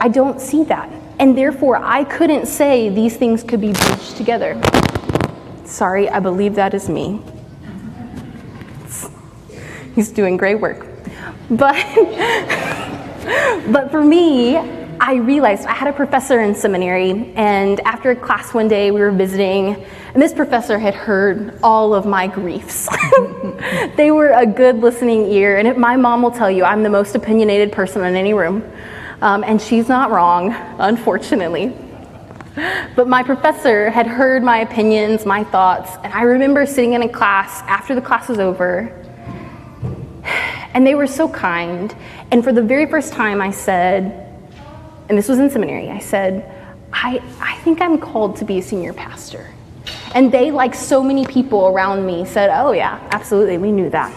I 0.00 0.08
don't 0.08 0.40
see 0.40 0.64
that. 0.64 0.90
And 1.20 1.36
therefore, 1.36 1.76
I 1.76 2.04
couldn't 2.04 2.46
say 2.46 2.88
these 2.88 3.16
things 3.16 3.42
could 3.42 3.60
be 3.60 3.72
bridged 3.72 4.16
together. 4.16 4.60
Sorry, 5.64 6.08
I 6.08 6.20
believe 6.20 6.54
that 6.54 6.74
is 6.74 6.88
me. 6.88 7.20
He's 9.94 10.10
doing 10.10 10.36
great 10.36 10.60
work. 10.60 10.86
But, 11.50 11.74
but 13.72 13.90
for 13.90 14.02
me, 14.02 14.77
I 15.00 15.14
realized 15.14 15.66
I 15.66 15.74
had 15.74 15.88
a 15.88 15.92
professor 15.92 16.40
in 16.40 16.54
seminary, 16.54 17.32
and 17.36 17.78
after 17.80 18.14
class 18.14 18.52
one 18.52 18.68
day, 18.68 18.90
we 18.90 19.00
were 19.00 19.12
visiting, 19.12 19.84
and 20.12 20.22
this 20.22 20.32
professor 20.32 20.78
had 20.78 20.94
heard 20.94 21.58
all 21.62 21.94
of 21.94 22.04
my 22.04 22.26
griefs. 22.26 22.88
they 23.96 24.10
were 24.10 24.30
a 24.30 24.44
good 24.44 24.78
listening 24.78 25.26
ear, 25.26 25.56
and 25.56 25.68
it, 25.68 25.78
my 25.78 25.96
mom 25.96 26.22
will 26.22 26.30
tell 26.30 26.50
you 26.50 26.64
I'm 26.64 26.82
the 26.82 26.90
most 26.90 27.14
opinionated 27.14 27.70
person 27.70 28.04
in 28.04 28.16
any 28.16 28.34
room, 28.34 28.68
um, 29.22 29.44
and 29.44 29.62
she's 29.62 29.88
not 29.88 30.10
wrong, 30.10 30.52
unfortunately. 30.78 31.74
But 32.96 33.06
my 33.06 33.22
professor 33.22 33.90
had 33.90 34.06
heard 34.06 34.42
my 34.42 34.58
opinions, 34.58 35.24
my 35.24 35.44
thoughts, 35.44 35.92
and 36.02 36.12
I 36.12 36.22
remember 36.22 36.66
sitting 36.66 36.94
in 36.94 37.02
a 37.02 37.08
class 37.08 37.62
after 37.62 37.94
the 37.94 38.02
class 38.02 38.28
was 38.28 38.38
over, 38.38 38.94
And 40.74 40.86
they 40.86 40.94
were 40.94 41.06
so 41.06 41.28
kind. 41.28 41.92
And 42.30 42.44
for 42.44 42.52
the 42.52 42.62
very 42.62 42.86
first 42.86 43.12
time, 43.12 43.40
I 43.40 43.50
said, 43.50 44.27
and 45.08 45.16
this 45.16 45.28
was 45.28 45.38
in 45.38 45.50
seminary, 45.50 45.88
I 45.88 45.98
said, 45.98 46.50
I, 46.92 47.22
I 47.40 47.56
think 47.58 47.80
I'm 47.80 47.98
called 47.98 48.36
to 48.36 48.44
be 48.44 48.58
a 48.58 48.62
senior 48.62 48.92
pastor. 48.92 49.50
And 50.14 50.32
they, 50.32 50.50
like 50.50 50.74
so 50.74 51.02
many 51.02 51.26
people 51.26 51.66
around 51.68 52.04
me, 52.06 52.24
said, 52.24 52.50
Oh, 52.52 52.72
yeah, 52.72 52.98
absolutely, 53.12 53.58
we 53.58 53.72
knew 53.72 53.90
that. 53.90 54.12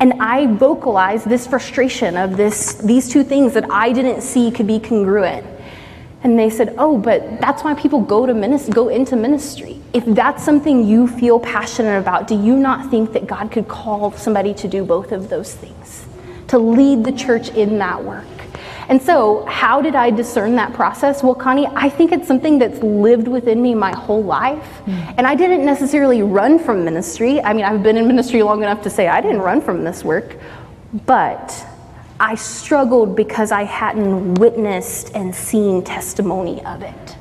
And 0.00 0.14
I 0.14 0.46
vocalized 0.46 1.28
this 1.28 1.46
frustration 1.46 2.16
of 2.16 2.36
this, 2.36 2.74
these 2.74 3.08
two 3.08 3.22
things 3.22 3.54
that 3.54 3.70
I 3.70 3.92
didn't 3.92 4.22
see 4.22 4.50
could 4.50 4.66
be 4.66 4.80
congruent. 4.80 5.46
And 6.24 6.38
they 6.38 6.50
said, 6.50 6.74
"Oh, 6.78 6.98
but 6.98 7.40
that's 7.40 7.64
why 7.64 7.74
people 7.74 8.00
go 8.00 8.26
to 8.26 8.34
ministry, 8.34 8.72
go 8.72 8.88
into 8.88 9.16
ministry. 9.16 9.80
If 9.92 10.04
that's 10.04 10.42
something 10.42 10.84
you 10.84 11.06
feel 11.06 11.40
passionate 11.40 11.98
about, 11.98 12.28
do 12.28 12.34
you 12.34 12.56
not 12.56 12.90
think 12.90 13.12
that 13.12 13.26
God 13.26 13.50
could 13.50 13.66
call 13.66 14.12
somebody 14.12 14.54
to 14.54 14.68
do 14.68 14.84
both 14.84 15.10
of 15.10 15.28
those 15.28 15.52
things? 15.52 16.04
To 16.48 16.58
lead 16.58 17.04
the 17.04 17.12
church 17.12 17.50
in 17.50 17.78
that 17.78 18.04
work?" 18.04 18.41
And 18.88 19.00
so, 19.00 19.44
how 19.46 19.80
did 19.80 19.94
I 19.94 20.10
discern 20.10 20.56
that 20.56 20.72
process? 20.72 21.22
Well, 21.22 21.34
Connie, 21.34 21.66
I 21.68 21.88
think 21.88 22.12
it's 22.12 22.26
something 22.26 22.58
that's 22.58 22.82
lived 22.82 23.28
within 23.28 23.62
me 23.62 23.74
my 23.74 23.94
whole 23.94 24.22
life. 24.22 24.82
Mm. 24.86 25.14
And 25.18 25.26
I 25.26 25.34
didn't 25.34 25.64
necessarily 25.64 26.22
run 26.22 26.58
from 26.58 26.84
ministry. 26.84 27.40
I 27.40 27.52
mean, 27.52 27.64
I've 27.64 27.82
been 27.82 27.96
in 27.96 28.06
ministry 28.06 28.42
long 28.42 28.62
enough 28.62 28.82
to 28.82 28.90
say 28.90 29.08
I 29.08 29.20
didn't 29.20 29.40
run 29.40 29.60
from 29.60 29.84
this 29.84 30.04
work, 30.04 30.36
but 31.06 31.66
I 32.18 32.34
struggled 32.34 33.16
because 33.16 33.50
I 33.52 33.64
hadn't 33.64 34.34
witnessed 34.34 35.12
and 35.14 35.34
seen 35.34 35.82
testimony 35.82 36.64
of 36.64 36.82
it. 36.82 37.16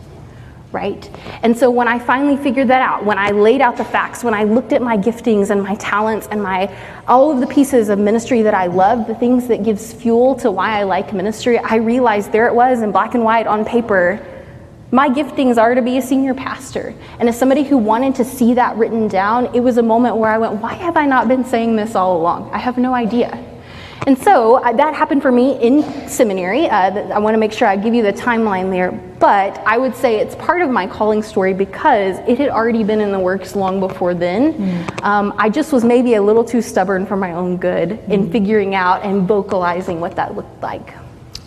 Right? 0.71 1.09
And 1.43 1.57
so 1.57 1.69
when 1.69 1.89
I 1.89 1.99
finally 1.99 2.37
figured 2.37 2.69
that 2.69 2.81
out, 2.81 3.03
when 3.03 3.17
I 3.17 3.31
laid 3.31 3.59
out 3.59 3.75
the 3.75 3.83
facts, 3.83 4.23
when 4.23 4.33
I 4.33 4.43
looked 4.43 4.71
at 4.71 4.81
my 4.81 4.97
giftings 4.97 5.49
and 5.49 5.61
my 5.61 5.75
talents 5.75 6.27
and 6.31 6.41
my 6.41 6.73
all 7.07 7.29
of 7.29 7.41
the 7.41 7.47
pieces 7.47 7.89
of 7.89 7.99
ministry 7.99 8.41
that 8.43 8.53
I 8.53 8.67
love, 8.67 9.05
the 9.05 9.15
things 9.15 9.47
that 9.47 9.63
gives 9.63 9.91
fuel 9.91 10.35
to 10.35 10.49
why 10.49 10.79
I 10.79 10.83
like 10.83 11.13
ministry, 11.13 11.57
I 11.57 11.75
realized 11.75 12.31
there 12.31 12.47
it 12.47 12.55
was 12.55 12.81
in 12.81 12.91
black 12.93 13.15
and 13.15 13.23
white 13.23 13.47
on 13.47 13.65
paper. 13.65 14.25
My 14.93 15.09
giftings 15.09 15.57
are 15.57 15.75
to 15.75 15.81
be 15.81 15.97
a 15.97 16.01
senior 16.01 16.33
pastor. 16.33 16.93
And 17.19 17.27
as 17.27 17.37
somebody 17.37 17.63
who 17.63 17.77
wanted 17.77 18.15
to 18.15 18.25
see 18.25 18.53
that 18.53 18.77
written 18.77 19.07
down, 19.07 19.53
it 19.53 19.59
was 19.59 19.77
a 19.77 19.83
moment 19.83 20.17
where 20.17 20.29
I 20.29 20.37
went, 20.37 20.61
why 20.61 20.73
have 20.73 20.95
I 20.95 21.05
not 21.05 21.27
been 21.27 21.43
saying 21.43 21.75
this 21.75 21.95
all 21.95 22.17
along? 22.17 22.49
I 22.51 22.57
have 22.57 22.77
no 22.77 22.93
idea. 22.93 23.50
And 24.07 24.17
so 24.17 24.55
uh, 24.55 24.73
that 24.73 24.95
happened 24.95 25.21
for 25.21 25.31
me 25.31 25.61
in 25.61 25.83
seminary. 26.09 26.67
Uh, 26.67 26.91
I 27.09 27.19
want 27.19 27.35
to 27.35 27.37
make 27.37 27.51
sure 27.51 27.67
I 27.67 27.75
give 27.75 27.93
you 27.93 28.01
the 28.01 28.11
timeline 28.11 28.71
there, 28.71 28.91
but 29.19 29.59
I 29.59 29.77
would 29.77 29.95
say 29.95 30.19
it's 30.19 30.33
part 30.35 30.63
of 30.63 30.71
my 30.71 30.87
calling 30.87 31.21
story 31.21 31.53
because 31.53 32.17
it 32.27 32.39
had 32.39 32.49
already 32.49 32.83
been 32.83 32.99
in 32.99 33.11
the 33.11 33.19
works 33.19 33.55
long 33.55 33.79
before 33.79 34.15
then. 34.15 34.53
Mm. 34.53 35.03
Um, 35.03 35.33
I 35.37 35.49
just 35.49 35.71
was 35.71 35.83
maybe 35.83 36.15
a 36.15 36.21
little 36.21 36.43
too 36.43 36.63
stubborn 36.63 37.05
for 37.05 37.15
my 37.15 37.33
own 37.33 37.57
good 37.57 37.89
mm. 37.89 38.09
in 38.09 38.31
figuring 38.31 38.73
out 38.73 39.03
and 39.03 39.27
vocalizing 39.27 39.99
what 39.99 40.15
that 40.15 40.35
looked 40.35 40.63
like. 40.63 40.95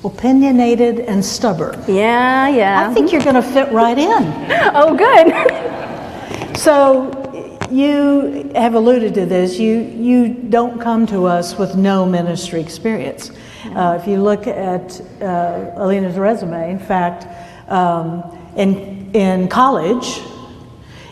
Opinionated 0.05 1.01
and 1.01 1.25
stubborn. 1.25 1.83
Yeah, 1.89 2.49
yeah. 2.49 2.89
I 2.89 2.95
think 2.95 3.11
you're 3.11 3.23
going 3.23 3.35
to 3.35 3.43
fit 3.43 3.73
right 3.73 3.99
in. 3.99 4.09
oh, 4.75 4.95
good. 4.97 6.57
so 6.57 7.24
you 7.71 8.51
have 8.55 8.75
alluded 8.75 9.15
to 9.15 9.27
this. 9.27 9.59
You, 9.59 9.81
you 9.81 10.35
don't 10.35 10.81
come 10.81 11.07
to 11.09 11.27
us 11.27 11.57
with 11.59 11.77
no 11.77 12.07
ministry 12.07 12.61
experience. 12.61 13.31
Uh, 13.65 13.99
if 14.01 14.07
you 14.07 14.23
look 14.23 14.47
at 14.47 15.01
uh, 15.23 15.73
Alina's 15.77 16.17
resume, 16.17 16.71
in 16.71 16.79
fact, 16.79 17.27
um, 17.71 18.23
in, 18.57 19.11
in 19.15 19.49
college, 19.49 20.21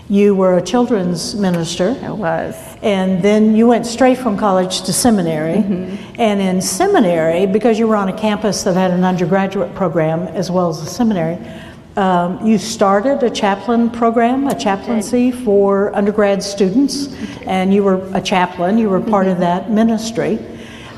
you 0.09 0.35
were 0.35 0.59
a 0.59 0.62
children's 0.62 1.35
minister. 1.35 1.99
I 2.02 2.11
was. 2.11 2.54
And 2.82 3.23
then 3.23 3.56
you 3.56 3.66
went 3.66 3.87
straight 3.87 4.18
from 4.18 4.37
college 4.37 4.82
to 4.82 4.92
seminary. 4.92 5.59
Mm-hmm. 5.59 6.21
And 6.21 6.40
in 6.40 6.61
seminary, 6.61 7.47
because 7.47 7.78
you 7.78 7.87
were 7.87 7.97
on 7.97 8.11
a 8.11 8.18
campus 8.18 8.62
that 8.64 8.75
had 8.75 8.90
an 8.90 9.04
undergraduate 9.04 9.75
program 9.75 10.28
as 10.28 10.50
well 10.50 10.68
as 10.68 10.82
a 10.82 10.87
seminary, 10.87 11.38
um, 11.96 12.46
you 12.46 12.56
started 12.56 13.23
a 13.23 13.30
chaplain 13.30 13.90
program, 13.90 14.49
a 14.49 14.58
chaplaincy 14.58 15.30
for 15.30 15.95
undergrad 15.95 16.43
students, 16.43 17.08
and 17.43 17.73
you 17.75 17.82
were 17.84 18.02
a 18.14 18.21
chaplain, 18.21 18.78
you 18.78 18.88
were 18.88 19.00
part 19.00 19.26
of 19.26 19.38
that 19.40 19.71
ministry. 19.71 20.38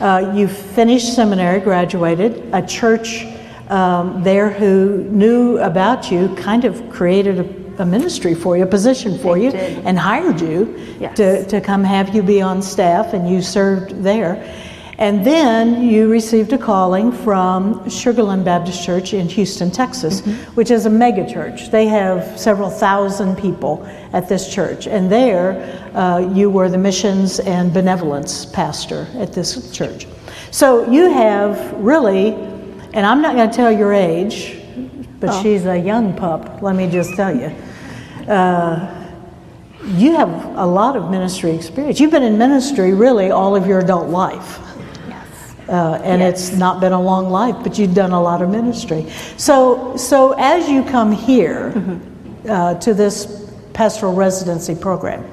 Uh, 0.01 0.33
you 0.35 0.47
finished 0.47 1.15
seminary, 1.15 1.61
graduated. 1.61 2.49
A 2.53 2.65
church 2.65 3.27
um, 3.69 4.23
there 4.23 4.51
who 4.51 5.05
knew 5.05 5.59
about 5.59 6.11
you 6.11 6.35
kind 6.37 6.65
of 6.65 6.89
created 6.91 7.41
a, 7.41 7.83
a 7.83 7.87
ministry 7.87 8.35
for 8.35 8.57
you, 8.57 8.63
a 8.63 8.67
position 8.67 9.19
for 9.19 9.37
you, 9.37 9.51
did. 9.51 9.85
and 9.85 9.99
hired 9.99 10.41
you 10.41 10.77
yes. 11.01 11.17
to, 11.17 11.45
to 11.47 11.61
come 11.61 11.83
have 11.83 12.15
you 12.15 12.23
be 12.23 12.41
on 12.41 12.63
staff, 12.63 13.15
and 13.15 13.29
you 13.29 13.43
served 13.43 14.03
there. 14.03 14.37
And 14.99 15.27
then 15.27 15.83
you 15.83 16.09
received 16.09 16.53
a 16.53 16.59
calling 16.59 17.11
from 17.11 17.81
Sugarland 17.87 18.45
Baptist 18.45 18.85
Church 18.85 19.13
in 19.13 19.29
Houston, 19.29 19.71
Texas, 19.71 20.21
mm-hmm. 20.21 20.55
which 20.55 20.71
is 20.71 20.87
a 20.87 20.91
mega 20.91 21.29
church. 21.29 21.71
They 21.71 21.87
have 21.87 22.39
several 22.39 22.71
thousand 22.71 23.37
people 23.37 23.85
at 24.13 24.29
this 24.29 24.53
church. 24.53 24.87
And 24.87 25.11
there 25.11 25.55
uh, 25.95 26.19
you 26.33 26.49
were 26.49 26.69
the 26.69 26.79
missions 26.79 27.41
and 27.41 27.73
benevolence 27.75 28.47
pastor 28.47 29.09
at 29.15 29.33
this 29.33 29.71
church. 29.73 30.07
So 30.51 30.89
you 30.91 31.13
have 31.13 31.73
really, 31.73 32.35
and 32.93 33.05
I'm 33.05 33.21
not 33.21 33.35
going 33.35 33.51
to 33.51 33.57
tell 33.57 33.73
your 33.73 33.93
age, 33.93 34.61
but 35.19 35.31
oh. 35.31 35.43
she's 35.43 35.67
a 35.67 35.77
young 35.77 36.17
pup, 36.17 36.63
let 36.63 36.77
me 36.77 36.89
just 36.89 37.15
tell 37.15 37.35
you. 37.35 37.53
Uh, 38.29 39.01
you 39.87 40.17
have 40.17 40.31
a 40.57 40.65
lot 40.65 40.97
of 40.97 41.11
ministry 41.11 41.51
experience. 41.51 42.01
You've 42.01 42.11
been 42.11 42.23
in 42.23 42.39
ministry 42.39 42.95
really 42.95 43.31
all 43.31 43.55
of 43.55 43.67
your 43.67 43.81
adult 43.81 44.09
life. 44.09 44.61
Uh, 45.69 45.99
and 46.05 46.21
yes. 46.21 46.51
it's 46.51 46.59
not 46.59 46.81
been 46.81 46.93
a 46.93 47.01
long 47.01 47.31
life, 47.31 47.57
but 47.63 47.79
you've 47.79 47.95
done 47.95 48.13
a 48.13 48.21
lot 48.21 48.43
of 48.43 48.51
ministry. 48.51 49.09
So, 49.37 49.97
so 49.97 50.33
as 50.33 50.69
you 50.69 50.85
come 50.85 51.11
here 51.11 51.73
mm-hmm. 51.75 52.51
uh, 52.51 52.75
to 52.81 52.93
this 52.93 53.51
pastoral 53.73 54.13
residency 54.13 54.75
program, 54.75 55.25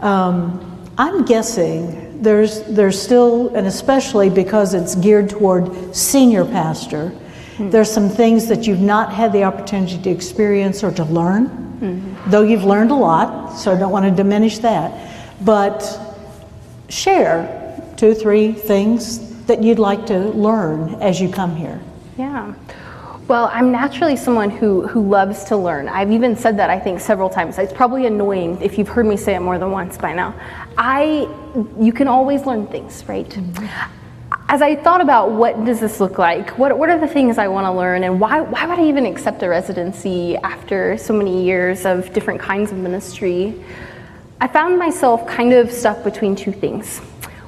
um, 0.00 0.70
I'm 0.98 1.24
guessing 1.24 2.22
there's 2.22 2.62
there's 2.64 3.00
still, 3.00 3.54
and 3.56 3.66
especially 3.66 4.28
because 4.28 4.74
it's 4.74 4.94
geared 4.94 5.30
toward 5.30 5.96
senior 5.96 6.44
pastor, 6.44 7.08
mm-hmm. 7.08 7.70
there's 7.70 7.90
some 7.90 8.10
things 8.10 8.46
that 8.48 8.66
you've 8.66 8.80
not 8.80 9.12
had 9.12 9.32
the 9.32 9.44
opportunity 9.44 10.00
to 10.02 10.10
experience 10.10 10.84
or 10.84 10.92
to 10.92 11.04
learn. 11.04 11.48
Mm-hmm. 11.48 12.30
Though 12.30 12.42
you've 12.42 12.64
learned 12.64 12.90
a 12.90 12.94
lot, 12.94 13.56
so 13.56 13.72
I 13.72 13.78
don't 13.78 13.90
want 13.90 14.04
to 14.04 14.10
diminish 14.10 14.58
that, 14.58 15.14
but 15.40 15.82
share 16.88 17.63
two, 17.96 18.14
three 18.14 18.52
things 18.52 19.44
that 19.46 19.62
you'd 19.62 19.78
like 19.78 20.06
to 20.06 20.18
learn 20.30 20.94
as 21.02 21.20
you 21.20 21.28
come 21.28 21.54
here? 21.56 21.80
Yeah. 22.16 22.54
Well, 23.26 23.50
I'm 23.52 23.72
naturally 23.72 24.16
someone 24.16 24.50
who, 24.50 24.86
who 24.86 25.08
loves 25.08 25.44
to 25.44 25.56
learn. 25.56 25.88
I've 25.88 26.12
even 26.12 26.36
said 26.36 26.58
that, 26.58 26.68
I 26.68 26.78
think, 26.78 27.00
several 27.00 27.30
times. 27.30 27.56
It's 27.56 27.72
probably 27.72 28.06
annoying 28.06 28.60
if 28.60 28.76
you've 28.76 28.88
heard 28.88 29.06
me 29.06 29.16
say 29.16 29.34
it 29.34 29.40
more 29.40 29.58
than 29.58 29.70
once 29.70 29.96
by 29.96 30.12
now. 30.12 30.34
I, 30.76 31.26
you 31.80 31.92
can 31.92 32.06
always 32.06 32.44
learn 32.44 32.66
things, 32.66 33.02
right? 33.08 33.28
Mm-hmm. 33.28 33.66
As 34.50 34.60
I 34.60 34.76
thought 34.76 35.00
about 35.00 35.30
what 35.30 35.64
does 35.64 35.80
this 35.80 36.00
look 36.00 36.18
like, 36.18 36.58
what, 36.58 36.76
what 36.78 36.90
are 36.90 36.98
the 36.98 37.08
things 37.08 37.38
I 37.38 37.48
want 37.48 37.64
to 37.64 37.72
learn, 37.72 38.04
and 38.04 38.20
why, 38.20 38.42
why 38.42 38.66
would 38.66 38.78
I 38.78 38.84
even 38.86 39.06
accept 39.06 39.42
a 39.42 39.48
residency 39.48 40.36
after 40.36 40.98
so 40.98 41.14
many 41.14 41.44
years 41.44 41.86
of 41.86 42.12
different 42.12 42.40
kinds 42.40 42.72
of 42.72 42.76
ministry, 42.76 43.64
I 44.38 44.48
found 44.48 44.78
myself 44.78 45.26
kind 45.26 45.54
of 45.54 45.72
stuck 45.72 46.04
between 46.04 46.36
two 46.36 46.52
things. 46.52 47.00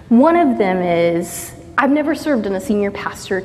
One 0.09 0.37
of 0.37 0.57
them 0.57 0.83
is 0.83 1.53
I've 1.79 1.91
never 1.91 2.15
served 2.15 2.47
in 2.47 2.55
a 2.55 2.61
senior 2.61 2.91
pastor 2.91 3.43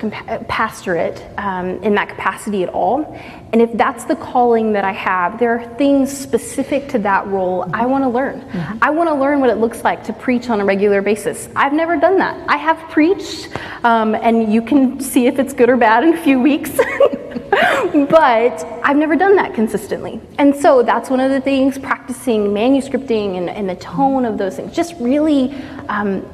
pastorate 0.48 1.22
um, 1.38 1.84
in 1.84 1.96
that 1.96 2.08
capacity 2.08 2.64
at 2.64 2.70
all. 2.70 3.20
And 3.52 3.62
if 3.62 3.74
that's 3.74 4.06
the 4.06 4.16
calling 4.16 4.72
that 4.74 4.86
I 4.86 4.94
have, 4.94 5.38
there 5.38 5.60
are 5.60 5.76
things 5.76 6.16
specific 6.16 6.88
to 6.90 7.00
that 7.00 7.28
role 7.28 7.70
I 7.74 7.86
want 7.86 8.06
to 8.06 8.10
learn. 8.10 8.40
Mm-hmm. 8.42 8.78
I 8.82 8.90
want 8.92 9.10
to 9.10 9.16
learn 9.16 9.42
what 9.42 9.50
it 9.50 9.58
looks 9.58 9.84
like 9.84 10.06
to 10.06 10.14
preach 10.14 10.50
on 10.50 10.62
a 10.62 10.66
regular 10.66 11.02
basis. 11.02 11.50
I've 11.58 11.74
never 11.74 11.98
done 11.98 12.18
that. 12.20 12.42
I 12.48 12.56
have 12.56 12.78
preached, 12.90 13.50
um, 13.84 14.16
and 14.16 14.54
you 14.54 14.62
can 14.62 15.02
see 15.02 15.28
if 15.28 15.38
it's 15.38 15.54
good 15.54 15.70
or 15.70 15.76
bad 15.76 16.06
in 16.06 16.14
a 16.14 16.24
few 16.24 16.40
weeks. 16.40 16.72
but 17.52 18.64
I've 18.84 18.96
never 18.96 19.18
done 19.18 19.36
that 19.36 19.54
consistently. 19.54 20.22
And 20.38 20.56
so 20.56 20.84
that's 20.84 21.10
one 21.10 21.20
of 21.20 21.32
the 21.32 21.42
things 21.42 21.78
practicing 21.78 22.46
manuscripting 22.48 23.38
and, 23.38 23.50
and 23.50 23.68
the 23.68 23.76
tone 23.76 24.24
of 24.24 24.38
those 24.38 24.56
things, 24.56 24.74
just 24.74 24.96
really 25.00 25.54
um, 25.90 26.26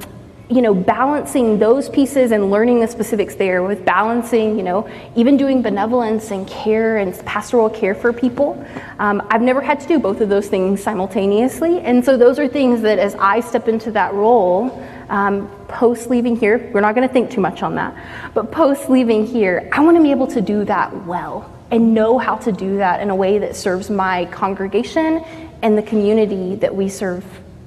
you 0.49 0.61
know, 0.61 0.73
balancing 0.73 1.59
those 1.59 1.89
pieces 1.89 2.31
and 2.31 2.49
learning 2.49 2.79
the 2.79 2.87
specifics 2.87 3.35
there 3.35 3.63
with 3.63 3.83
balancing, 3.83 4.57
you 4.57 4.63
know, 4.63 4.89
even 5.15 5.35
doing 5.35 5.61
benevolence 5.61 6.31
and 6.31 6.47
care 6.47 6.97
and 6.97 7.13
pastoral 7.25 7.69
care 7.69 7.93
for 7.93 8.13
people. 8.13 8.65
Um, 8.99 9.21
I've 9.29 9.41
never 9.41 9.59
had 9.59 9.81
to 9.81 9.87
do 9.87 9.99
both 9.99 10.21
of 10.21 10.29
those 10.29 10.47
things 10.47 10.81
simultaneously. 10.81 11.81
And 11.81 12.03
so 12.03 12.15
those 12.15 12.39
are 12.39 12.47
things 12.47 12.81
that 12.83 12.97
as 12.97 13.13
I 13.15 13.41
step 13.41 13.67
into 13.67 13.91
that 13.91 14.13
role, 14.13 14.81
um, 15.09 15.49
post 15.67 16.09
leaving 16.09 16.37
here, 16.37 16.69
we're 16.73 16.81
not 16.81 16.95
going 16.95 17.07
to 17.07 17.13
think 17.13 17.29
too 17.29 17.41
much 17.41 17.61
on 17.61 17.75
that, 17.75 17.95
but 18.33 18.49
post 18.49 18.89
leaving 18.89 19.25
here, 19.25 19.69
I 19.73 19.81
want 19.81 19.97
to 19.97 20.03
be 20.03 20.11
able 20.11 20.27
to 20.27 20.41
do 20.41 20.63
that 20.65 21.05
well 21.05 21.53
and 21.71 21.93
know 21.93 22.17
how 22.17 22.35
to 22.37 22.53
do 22.53 22.77
that 22.77 23.01
in 23.01 23.09
a 23.09 23.15
way 23.15 23.39
that 23.39 23.55
serves 23.55 23.89
my 23.89 24.25
congregation 24.27 25.17
and 25.61 25.77
the 25.77 25.81
community 25.81 26.55
that 26.55 26.73
we 26.73 26.87
serve 26.87 27.25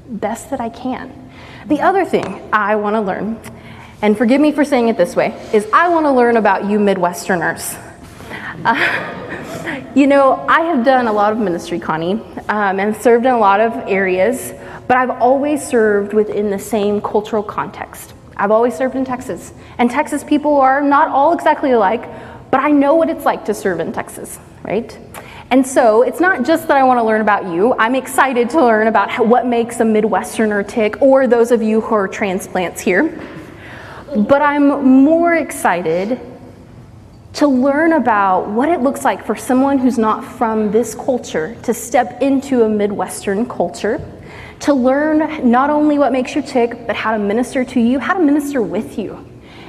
best 0.08 0.48
that 0.50 0.60
I 0.60 0.70
can. 0.70 1.29
The 1.66 1.81
other 1.81 2.05
thing 2.05 2.49
I 2.53 2.77
want 2.77 2.94
to 2.96 3.01
learn, 3.01 3.38
and 4.01 4.16
forgive 4.16 4.40
me 4.40 4.51
for 4.51 4.64
saying 4.64 4.88
it 4.88 4.96
this 4.96 5.14
way, 5.14 5.33
is 5.53 5.68
I 5.73 5.88
want 5.88 6.07
to 6.07 6.11
learn 6.11 6.37
about 6.37 6.70
you 6.70 6.79
Midwesterners. 6.79 7.77
Uh, 8.64 9.92
you 9.94 10.07
know, 10.07 10.44
I 10.49 10.62
have 10.62 10.85
done 10.85 11.07
a 11.07 11.12
lot 11.12 11.33
of 11.33 11.38
ministry, 11.38 11.79
Connie, 11.79 12.14
um, 12.49 12.81
and 12.81 12.96
served 12.96 13.27
in 13.27 13.33
a 13.33 13.38
lot 13.38 13.61
of 13.61 13.73
areas, 13.88 14.53
but 14.88 14.96
I've 14.96 15.11
always 15.11 15.66
served 15.66 16.14
within 16.14 16.51
the 16.51 16.59
same 16.59 17.01
cultural 17.01 17.42
context. 17.42 18.14
I've 18.37 18.51
always 18.51 18.75
served 18.75 18.96
in 18.96 19.05
Texas, 19.05 19.53
and 19.77 19.90
Texas 19.90 20.25
people 20.25 20.57
are 20.57 20.81
not 20.81 21.09
all 21.09 21.35
exactly 21.35 21.73
alike, 21.73 22.09
but 22.51 22.61
I 22.61 22.70
know 22.70 22.94
what 22.94 23.11
it's 23.11 23.27
like 23.27 23.44
to 23.44 23.55
serve 23.55 23.81
in 23.81 23.92
Texas, 23.92 24.38
right? 24.62 24.99
And 25.50 25.66
so 25.66 26.02
it's 26.02 26.20
not 26.20 26.44
just 26.44 26.68
that 26.68 26.76
I 26.76 26.84
want 26.84 26.98
to 26.98 27.02
learn 27.02 27.20
about 27.20 27.46
you. 27.46 27.74
I'm 27.76 27.96
excited 27.96 28.50
to 28.50 28.64
learn 28.64 28.86
about 28.86 29.10
how, 29.10 29.24
what 29.24 29.46
makes 29.46 29.80
a 29.80 29.82
Midwesterner 29.82 30.66
tick, 30.66 31.02
or 31.02 31.26
those 31.26 31.50
of 31.50 31.60
you 31.60 31.80
who 31.80 31.94
are 31.94 32.06
transplants 32.06 32.80
here. 32.80 33.20
But 34.16 34.42
I'm 34.42 35.02
more 35.04 35.34
excited 35.34 36.20
to 37.32 37.48
learn 37.48 37.94
about 37.94 38.48
what 38.48 38.68
it 38.68 38.80
looks 38.80 39.04
like 39.04 39.24
for 39.26 39.34
someone 39.34 39.78
who's 39.78 39.98
not 39.98 40.24
from 40.24 40.70
this 40.70 40.94
culture 40.94 41.56
to 41.62 41.74
step 41.74 42.22
into 42.22 42.62
a 42.62 42.68
Midwestern 42.68 43.44
culture, 43.48 44.00
to 44.60 44.74
learn 44.74 45.50
not 45.50 45.68
only 45.68 45.98
what 45.98 46.12
makes 46.12 46.36
you 46.36 46.42
tick, 46.42 46.86
but 46.86 46.94
how 46.94 47.10
to 47.10 47.18
minister 47.18 47.64
to 47.64 47.80
you, 47.80 47.98
how 47.98 48.14
to 48.14 48.20
minister 48.20 48.62
with 48.62 48.98
you. 48.98 49.26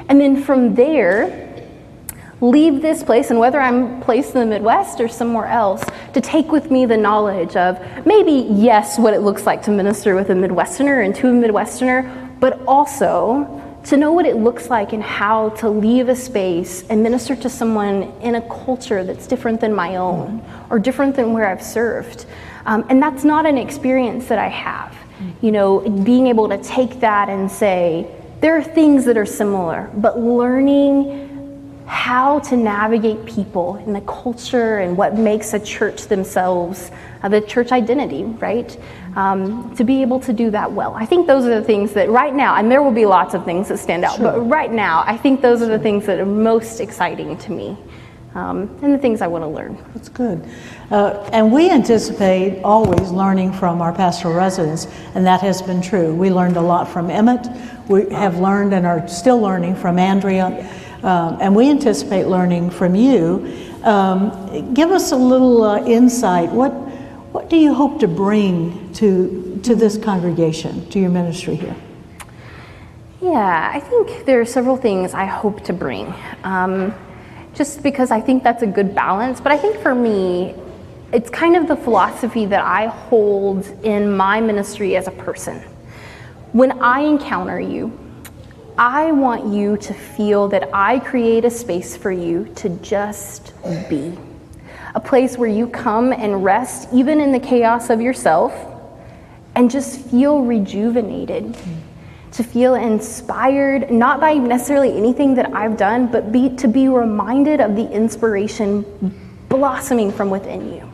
And 0.10 0.22
then 0.22 0.44
from 0.44 0.76
there, 0.76 1.41
leave 2.42 2.82
this 2.82 3.04
place, 3.04 3.30
and 3.30 3.40
whether 3.40 3.62
I'm 3.62 4.02
placed 4.02 4.34
in 4.34 4.42
the 4.42 4.46
Midwest 4.48 5.00
or 5.00 5.08
somewhere 5.08 5.46
else, 5.46 5.84
to 6.14 6.22
take 6.22 6.52
with 6.52 6.72
me 6.72 6.86
the 6.86 6.98
knowledge 6.98 7.56
of 7.56 7.80
maybe, 8.06 8.48
yes, 8.50 8.98
what 8.98 9.14
it 9.14 9.22
looks 9.22 9.46
like 9.46 9.62
to 9.64 9.72
minister 9.72 10.16
with 10.16 10.32
a 10.32 10.34
Midwesterner 10.34 11.06
and 11.06 11.16
to 11.16 11.28
a 11.28 11.32
Midwesterner, 11.32 12.40
but 12.40 12.62
also 12.68 13.60
to 13.84 13.98
know 13.98 14.12
what 14.12 14.26
it 14.26 14.38
looks 14.38 14.70
like 14.70 14.94
and 14.94 15.02
how 15.02 15.50
to 15.50 15.70
leave 15.70 16.10
a 16.10 16.16
space 16.16 16.84
and 16.90 17.02
minister 17.02 17.36
to 17.36 17.50
someone 17.50 18.04
in 18.22 18.36
a 18.36 18.42
culture 18.42 19.04
that's 19.04 19.28
different 19.28 19.62
than 19.62 19.74
my 19.74 19.96
own 19.96 20.44
or 20.70 20.80
different 20.80 21.16
than 21.16 21.34
where 21.34 21.48
I've 21.48 21.64
served. 21.64 22.26
Um, 22.66 22.86
and 22.90 23.02
that's 23.02 23.24
not 23.24 23.46
an 23.46 23.58
experience 23.58 24.28
that 24.28 24.38
I 24.38 24.50
have. 24.50 24.96
You 25.42 25.52
know, 25.52 25.80
being 25.80 26.28
able 26.28 26.50
to 26.50 26.58
take 26.64 27.00
that 27.00 27.30
and 27.30 27.52
say, 27.52 28.08
there 28.40 28.58
are 28.58 28.64
things 28.64 29.06
that 29.06 29.18
are 29.18 29.26
similar, 29.26 29.90
but 29.96 30.20
learning 30.20 31.31
how 31.86 32.40
to 32.40 32.56
navigate 32.56 33.26
people 33.26 33.76
and 33.76 33.96
the 33.96 34.02
culture 34.02 34.80
and 34.80 34.96
what 34.98 35.18
makes 35.18 35.54
a 35.54 35.60
church 35.60 36.08
themselves, 36.08 36.92
uh, 37.24 37.30
the 37.30 37.42
church 37.42 37.72
identity, 37.72 38.24
right? 38.24 38.80
Um, 39.16 39.76
to 39.76 39.84
be 39.84 40.02
able 40.02 40.20
to 40.22 40.34
do 40.34 40.50
that 40.52 40.72
well. 40.72 40.94
I 40.94 41.06
think 41.06 41.28
those 41.28 41.46
are 41.46 41.60
the 41.60 41.66
things 41.66 41.94
that 41.94 42.10
right 42.10 42.34
now, 42.34 42.56
and 42.56 42.72
there 42.72 42.82
will 42.82 42.92
be 42.92 43.06
lots 43.06 43.34
of 43.34 43.44
things 43.46 43.68
that 43.68 43.78
stand 43.78 44.06
out, 44.06 44.18
sure. 44.18 44.32
but 44.32 44.40
right 44.42 44.72
now, 44.72 45.04
I 45.06 45.18
think 45.18 45.42
those 45.42 45.62
are 45.62 45.68
the 45.68 45.80
things 45.80 46.06
that 46.06 46.20
are 46.20 46.26
most 46.26 46.80
exciting 46.80 47.38
to 47.40 47.52
me. 47.52 47.78
Um, 48.34 48.80
and 48.82 48.94
the 48.94 48.98
things 48.98 49.22
I 49.22 49.28
want 49.28 49.44
to 49.44 49.48
learn. 49.50 49.78
That's 49.94 50.08
good. 50.08 50.42
Uh, 50.90 51.30
and 51.34 51.52
we 51.52 51.70
anticipate 51.70 52.62
always 52.64 53.12
learning 53.12 53.52
from 53.52 53.82
our 53.82 53.92
pastoral 53.92 54.34
residents, 54.34 54.88
and 55.16 55.26
that 55.26 55.42
has 55.42 55.62
been 55.62 55.82
true. 55.82 56.16
We 56.16 56.32
learned 56.32 56.56
a 56.56 56.62
lot 56.62 56.88
from 56.88 57.10
Emmett. 57.10 57.46
We 57.90 58.10
have 58.12 58.40
learned 58.40 58.74
and 58.74 58.86
are 58.86 59.06
still 59.10 59.42
learning 59.42 59.76
from 59.76 60.00
Andrea. 60.00 60.66
Um, 61.04 61.38
and 61.42 61.56
we 61.56 61.70
anticipate 61.70 62.26
learning 62.28 62.70
from 62.70 62.96
you. 62.96 63.70
Um, 63.84 64.74
give 64.74 64.92
us 64.92 65.12
a 65.12 65.16
little 65.16 65.64
uh, 65.64 65.84
insight. 65.86 66.50
What, 66.50 66.72
what 67.32 67.50
do 67.50 67.58
you 67.58 67.74
hope 67.74 68.00
to 68.02 68.08
bring 68.08 68.94
to, 68.94 69.60
to 69.64 69.76
this 69.76 69.98
congregation, 69.98 70.88
to 70.90 71.00
your 71.00 71.10
ministry 71.10 71.56
here? 71.56 71.76
Yeah, 73.22 73.72
I 73.74 73.80
think 73.80 74.26
there 74.26 74.42
are 74.42 74.46
several 74.46 74.78
things 74.78 75.14
I 75.14 75.26
hope 75.26 75.64
to 75.66 75.74
bring. 75.74 76.14
Um, 76.44 76.94
just 77.54 77.84
because 77.84 78.12
I 78.12 78.22
think 78.22 78.44
that's 78.44 78.64
a 78.64 78.68
good 78.68 78.96
balance. 78.96 79.42
But 79.42 79.52
I 79.52 79.58
think 79.58 79.78
for 79.82 79.94
me, 79.94 80.56
it's 81.14 81.30
kind 81.30 81.56
of 81.56 81.68
the 81.68 81.76
philosophy 81.76 82.46
that 82.46 82.64
I 82.64 82.88
hold 82.88 83.66
in 83.84 84.16
my 84.16 84.40
ministry 84.40 84.96
as 84.96 85.08
a 85.08 85.12
person. 85.12 85.60
When 86.54 86.82
I 86.82 87.02
encounter 87.02 87.60
you, 87.60 87.98
I 88.78 89.12
want 89.12 89.54
you 89.54 89.78
to 89.78 89.94
feel 89.94 90.48
that 90.50 90.70
I 90.74 91.00
create 91.00 91.46
a 91.46 91.50
space 91.50 91.98
for 91.98 92.12
you 92.12 92.52
to 92.56 92.70
just 92.70 93.54
be. 93.90 94.18
A 94.96 95.00
place 95.00 95.38
where 95.38 95.50
you 95.50 95.68
come 95.68 96.14
and 96.14 96.44
rest, 96.44 96.90
even 96.94 97.20
in 97.20 97.32
the 97.32 97.40
chaos 97.40 97.90
of 97.90 98.02
yourself, 98.02 98.54
and 99.56 99.70
just 99.70 100.00
feel 100.10 100.42
rejuvenated. 100.42 101.56
To 102.34 102.44
feel 102.44 102.76
inspired, 102.76 103.92
not 103.92 104.20
by 104.20 104.36
necessarily 104.36 104.96
anything 104.96 105.36
that 105.36 105.54
I've 105.54 105.76
done, 105.76 106.08
but 106.08 106.32
be, 106.32 106.56
to 106.56 106.68
be 106.68 106.88
reminded 106.88 107.60
of 107.60 107.76
the 107.76 107.90
inspiration 107.92 108.86
blossoming 109.50 110.12
from 110.12 110.30
within 110.30 110.74
you. 110.74 110.90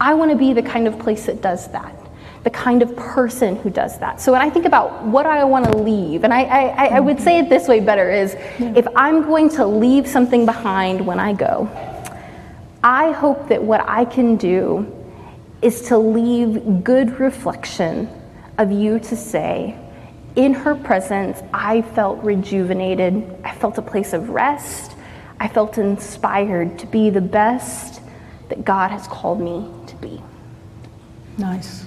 I 0.00 0.14
want 0.14 0.30
to 0.30 0.36
be 0.36 0.52
the 0.52 0.62
kind 0.62 0.86
of 0.86 0.98
place 0.98 1.26
that 1.26 1.40
does 1.40 1.68
that 1.72 2.01
the 2.44 2.50
kind 2.50 2.82
of 2.82 2.94
person 2.96 3.56
who 3.56 3.70
does 3.70 3.98
that. 4.00 4.20
So 4.20 4.32
when 4.32 4.40
I 4.40 4.50
think 4.50 4.66
about 4.66 5.04
what 5.04 5.26
I 5.26 5.44
want 5.44 5.70
to 5.70 5.76
leave, 5.76 6.24
and 6.24 6.34
I, 6.34 6.42
I, 6.42 6.86
I 6.96 7.00
would 7.00 7.20
say 7.20 7.38
it 7.38 7.48
this 7.48 7.68
way 7.68 7.80
better 7.80 8.10
is 8.10 8.34
yeah. 8.58 8.72
if 8.74 8.86
I'm 8.96 9.22
going 9.22 9.48
to 9.50 9.66
leave 9.66 10.08
something 10.08 10.44
behind 10.44 11.06
when 11.06 11.20
I 11.20 11.34
go, 11.34 11.68
I 12.82 13.12
hope 13.12 13.48
that 13.48 13.62
what 13.62 13.80
I 13.88 14.04
can 14.04 14.36
do 14.36 14.92
is 15.60 15.82
to 15.82 15.98
leave 15.98 16.82
good 16.82 17.20
reflection 17.20 18.08
of 18.58 18.72
you 18.72 18.98
to 18.98 19.16
say, 19.16 19.78
in 20.34 20.54
her 20.54 20.74
presence, 20.74 21.40
I 21.52 21.82
felt 21.82 22.22
rejuvenated. 22.24 23.36
I 23.44 23.54
felt 23.54 23.78
a 23.78 23.82
place 23.82 24.12
of 24.12 24.30
rest. 24.30 24.96
I 25.38 25.46
felt 25.46 25.78
inspired 25.78 26.78
to 26.80 26.86
be 26.86 27.10
the 27.10 27.20
best 27.20 28.00
that 28.48 28.64
God 28.64 28.90
has 28.90 29.06
called 29.06 29.40
me 29.40 29.68
to 29.86 29.96
be. 29.96 30.22
Nice. 31.38 31.84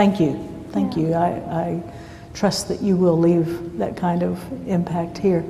Thank 0.00 0.18
you. 0.18 0.32
Thank 0.72 0.96
yeah. 0.96 1.02
you. 1.02 1.12
I, 1.12 1.28
I, 1.60 1.82
trust 2.32 2.68
that 2.68 2.80
you 2.80 2.96
will 2.96 3.18
leave 3.18 3.76
that 3.76 3.98
kind 3.98 4.22
of 4.22 4.40
impact 4.66 5.18
here. 5.18 5.44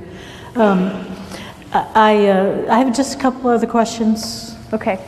Um, 0.57 0.91
I, 1.73 2.27
uh, 2.27 2.67
I 2.69 2.79
have 2.79 2.93
just 2.93 3.17
a 3.17 3.21
couple 3.21 3.49
other 3.49 3.69
questions. 3.69 4.57
Okay. 4.73 4.99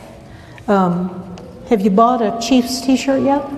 Um, 0.69 1.35
have 1.67 1.81
you 1.81 1.89
bought 1.89 2.21
a 2.21 2.39
Chiefs 2.39 2.79
t 2.79 2.95
shirt 2.95 3.21
yet? 3.21 3.41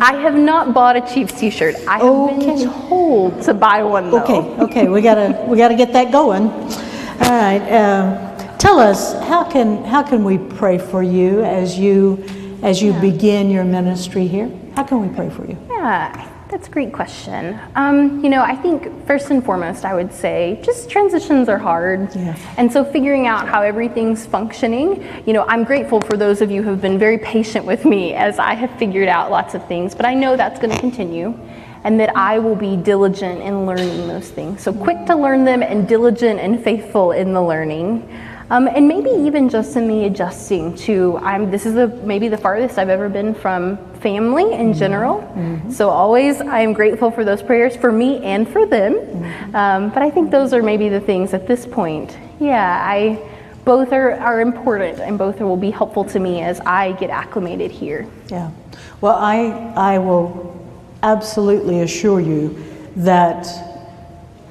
I 0.00 0.14
have 0.22 0.34
not 0.34 0.72
bought 0.72 0.96
a 0.96 1.02
Chiefs 1.12 1.38
t-shirt. 1.38 1.74
I 1.86 1.98
have 1.98 2.06
okay. 2.06 2.46
been 2.46 2.70
told 2.88 3.42
to 3.42 3.52
buy 3.52 3.82
one 3.82 4.10
though. 4.10 4.22
Okay, 4.22 4.40
okay, 4.64 4.88
we 4.88 5.02
gotta 5.02 5.44
we 5.46 5.58
gotta 5.58 5.76
get 5.76 5.92
that 5.92 6.10
going. 6.10 6.48
All 6.48 7.36
right. 7.44 7.60
Uh, 7.60 8.25
Tell 8.58 8.78
us 8.78 9.12
how 9.28 9.44
can 9.44 9.84
how 9.84 10.02
can 10.02 10.24
we 10.24 10.38
pray 10.38 10.78
for 10.78 11.02
you 11.02 11.44
as 11.44 11.78
you 11.78 12.24
as 12.62 12.80
you 12.80 12.92
yeah. 12.92 13.00
begin 13.00 13.50
your 13.50 13.64
ministry 13.64 14.26
here? 14.26 14.50
How 14.74 14.82
can 14.82 15.06
we 15.06 15.14
pray 15.14 15.28
for 15.28 15.44
you? 15.44 15.58
Yeah, 15.68 16.30
that's 16.50 16.66
a 16.66 16.70
great 16.70 16.90
question. 16.90 17.60
Um, 17.74 18.24
you 18.24 18.30
know, 18.30 18.42
I 18.42 18.56
think 18.56 19.06
first 19.06 19.30
and 19.30 19.44
foremost, 19.44 19.84
I 19.84 19.94
would 19.94 20.10
say 20.10 20.58
just 20.64 20.88
transitions 20.88 21.50
are 21.50 21.58
hard. 21.58 22.14
Yeah. 22.16 22.34
And 22.56 22.72
so 22.72 22.82
figuring 22.82 23.26
out 23.26 23.46
how 23.46 23.60
everything's 23.60 24.24
functioning, 24.24 25.06
you 25.26 25.34
know, 25.34 25.44
I'm 25.48 25.64
grateful 25.64 26.00
for 26.00 26.16
those 26.16 26.40
of 26.40 26.50
you 26.50 26.62
who 26.62 26.70
have 26.70 26.80
been 26.80 26.98
very 26.98 27.18
patient 27.18 27.66
with 27.66 27.84
me 27.84 28.14
as 28.14 28.38
I 28.38 28.54
have 28.54 28.70
figured 28.78 29.08
out 29.08 29.30
lots 29.30 29.54
of 29.54 29.66
things, 29.68 29.94
but 29.94 30.06
I 30.06 30.14
know 30.14 30.34
that's 30.34 30.58
going 30.58 30.72
to 30.72 30.80
continue 30.80 31.38
and 31.84 32.00
that 32.00 32.16
I 32.16 32.38
will 32.38 32.56
be 32.56 32.76
diligent 32.76 33.42
in 33.42 33.66
learning 33.66 34.08
those 34.08 34.30
things. 34.30 34.62
So 34.62 34.72
quick 34.72 35.04
to 35.06 35.14
learn 35.14 35.44
them 35.44 35.62
and 35.62 35.86
diligent 35.86 36.40
and 36.40 36.62
faithful 36.64 37.12
in 37.12 37.32
the 37.32 37.42
learning. 37.42 38.08
Um, 38.48 38.68
and 38.68 38.86
maybe 38.86 39.10
even 39.10 39.48
just 39.48 39.76
in 39.76 39.88
me 39.88 40.04
adjusting 40.04 40.76
to 40.76 41.18
I'm 41.18 41.50
this 41.50 41.66
is 41.66 41.74
the 41.74 41.88
maybe 41.88 42.28
the 42.28 42.38
farthest 42.38 42.78
I've 42.78 42.88
ever 42.88 43.08
been 43.08 43.34
from 43.34 43.76
family 43.94 44.52
in 44.52 44.70
mm-hmm. 44.70 44.78
general. 44.78 45.20
Mm-hmm. 45.20 45.70
So 45.72 45.90
always 45.90 46.40
I 46.40 46.60
am 46.60 46.72
grateful 46.72 47.10
for 47.10 47.24
those 47.24 47.42
prayers 47.42 47.76
for 47.76 47.90
me 47.90 48.22
and 48.22 48.48
for 48.48 48.64
them. 48.64 48.94
Mm-hmm. 48.94 49.56
Um, 49.56 49.90
but 49.90 50.02
I 50.02 50.10
think 50.10 50.30
those 50.30 50.52
are 50.52 50.62
maybe 50.62 50.88
the 50.88 51.00
things 51.00 51.34
at 51.34 51.48
this 51.48 51.66
point. 51.66 52.16
Yeah, 52.38 52.84
I 52.84 53.18
both 53.64 53.92
are, 53.92 54.12
are 54.12 54.40
important 54.40 55.00
and 55.00 55.18
both 55.18 55.40
will 55.40 55.56
be 55.56 55.72
helpful 55.72 56.04
to 56.04 56.20
me 56.20 56.40
as 56.40 56.60
I 56.60 56.92
get 56.92 57.10
acclimated 57.10 57.72
here. 57.72 58.06
Yeah. 58.28 58.52
Well, 59.00 59.16
I 59.16 59.72
I 59.76 59.98
will 59.98 60.54
absolutely 61.02 61.80
assure 61.80 62.20
you 62.20 62.64
that 62.94 63.48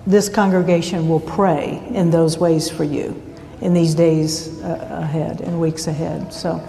this 0.05 0.27
congregation 0.27 1.07
will 1.07 1.21
pray 1.21 1.81
in 1.91 2.11
those 2.11 2.37
ways 2.37 2.69
for 2.69 2.83
you 2.83 3.24
in 3.65 3.73
these 3.73 3.95
days 3.95 4.61
uh, 4.61 4.99
ahead 5.01 5.41
and 5.41 5.59
weeks 5.59 5.87
ahead. 5.87 6.31
So, 6.31 6.61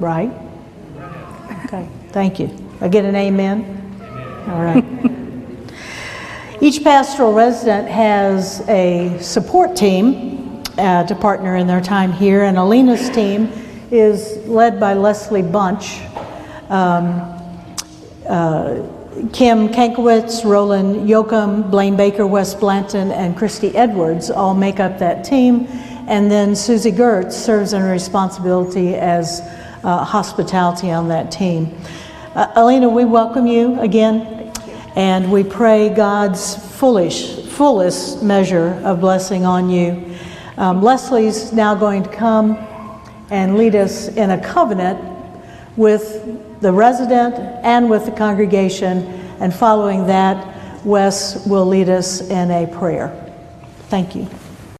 right? 0.00 0.32
Okay, 1.66 1.86
thank 2.12 2.40
you. 2.40 2.48
I 2.80 2.88
get 2.88 3.04
an 3.04 3.14
amen? 3.14 3.74
All 4.48 4.64
right. 4.64 4.84
Each 6.62 6.82
pastoral 6.82 7.34
resident 7.34 7.88
has 7.88 8.66
a 8.68 9.18
support 9.20 9.76
team 9.76 10.62
uh, 10.78 11.04
to 11.04 11.14
partner 11.14 11.56
in 11.56 11.66
their 11.66 11.82
time 11.82 12.10
here, 12.10 12.44
and 12.44 12.56
Alina's 12.56 13.10
team 13.10 13.52
is 13.90 14.38
led 14.46 14.80
by 14.80 14.94
Leslie 14.94 15.42
Bunch. 15.42 16.00
Um, 16.70 17.20
uh, 18.26 18.95
Kim 19.32 19.68
Kankowitz, 19.70 20.44
Roland 20.44 21.08
Yoakum, 21.08 21.70
Blaine 21.70 21.96
Baker, 21.96 22.26
Wes 22.26 22.54
Blanton, 22.54 23.10
and 23.10 23.34
Christy 23.34 23.74
Edwards 23.74 24.30
all 24.30 24.52
make 24.52 24.78
up 24.78 24.98
that 24.98 25.24
team. 25.24 25.66
And 26.06 26.30
then 26.30 26.54
Susie 26.54 26.92
Gertz 26.92 27.32
serves 27.32 27.72
in 27.72 27.82
responsibility 27.82 28.94
as 28.94 29.40
uh, 29.84 30.04
hospitality 30.04 30.90
on 30.90 31.08
that 31.08 31.32
team. 31.32 31.74
Uh, 32.34 32.52
Alina, 32.56 32.90
we 32.90 33.06
welcome 33.06 33.46
you 33.46 33.80
again. 33.80 34.52
And 34.96 35.32
we 35.32 35.42
pray 35.44 35.88
God's 35.88 36.54
foolish, 36.76 37.40
fullest 37.46 38.22
measure 38.22 38.80
of 38.84 39.00
blessing 39.00 39.46
on 39.46 39.70
you. 39.70 40.14
Um, 40.58 40.82
Leslie's 40.82 41.54
now 41.54 41.74
going 41.74 42.02
to 42.02 42.10
come 42.10 42.56
and 43.30 43.56
lead 43.56 43.74
us 43.74 44.08
in 44.08 44.30
a 44.30 44.42
covenant 44.42 45.00
with 45.76 46.45
the 46.60 46.72
resident 46.72 47.34
and 47.64 47.88
with 47.90 48.06
the 48.06 48.12
congregation. 48.12 49.04
And 49.40 49.54
following 49.54 50.06
that, 50.06 50.84
Wes 50.84 51.46
will 51.46 51.66
lead 51.66 51.88
us 51.88 52.20
in 52.22 52.50
a 52.50 52.66
prayer. 52.66 53.10
Thank 53.88 54.14
you. 54.14 54.28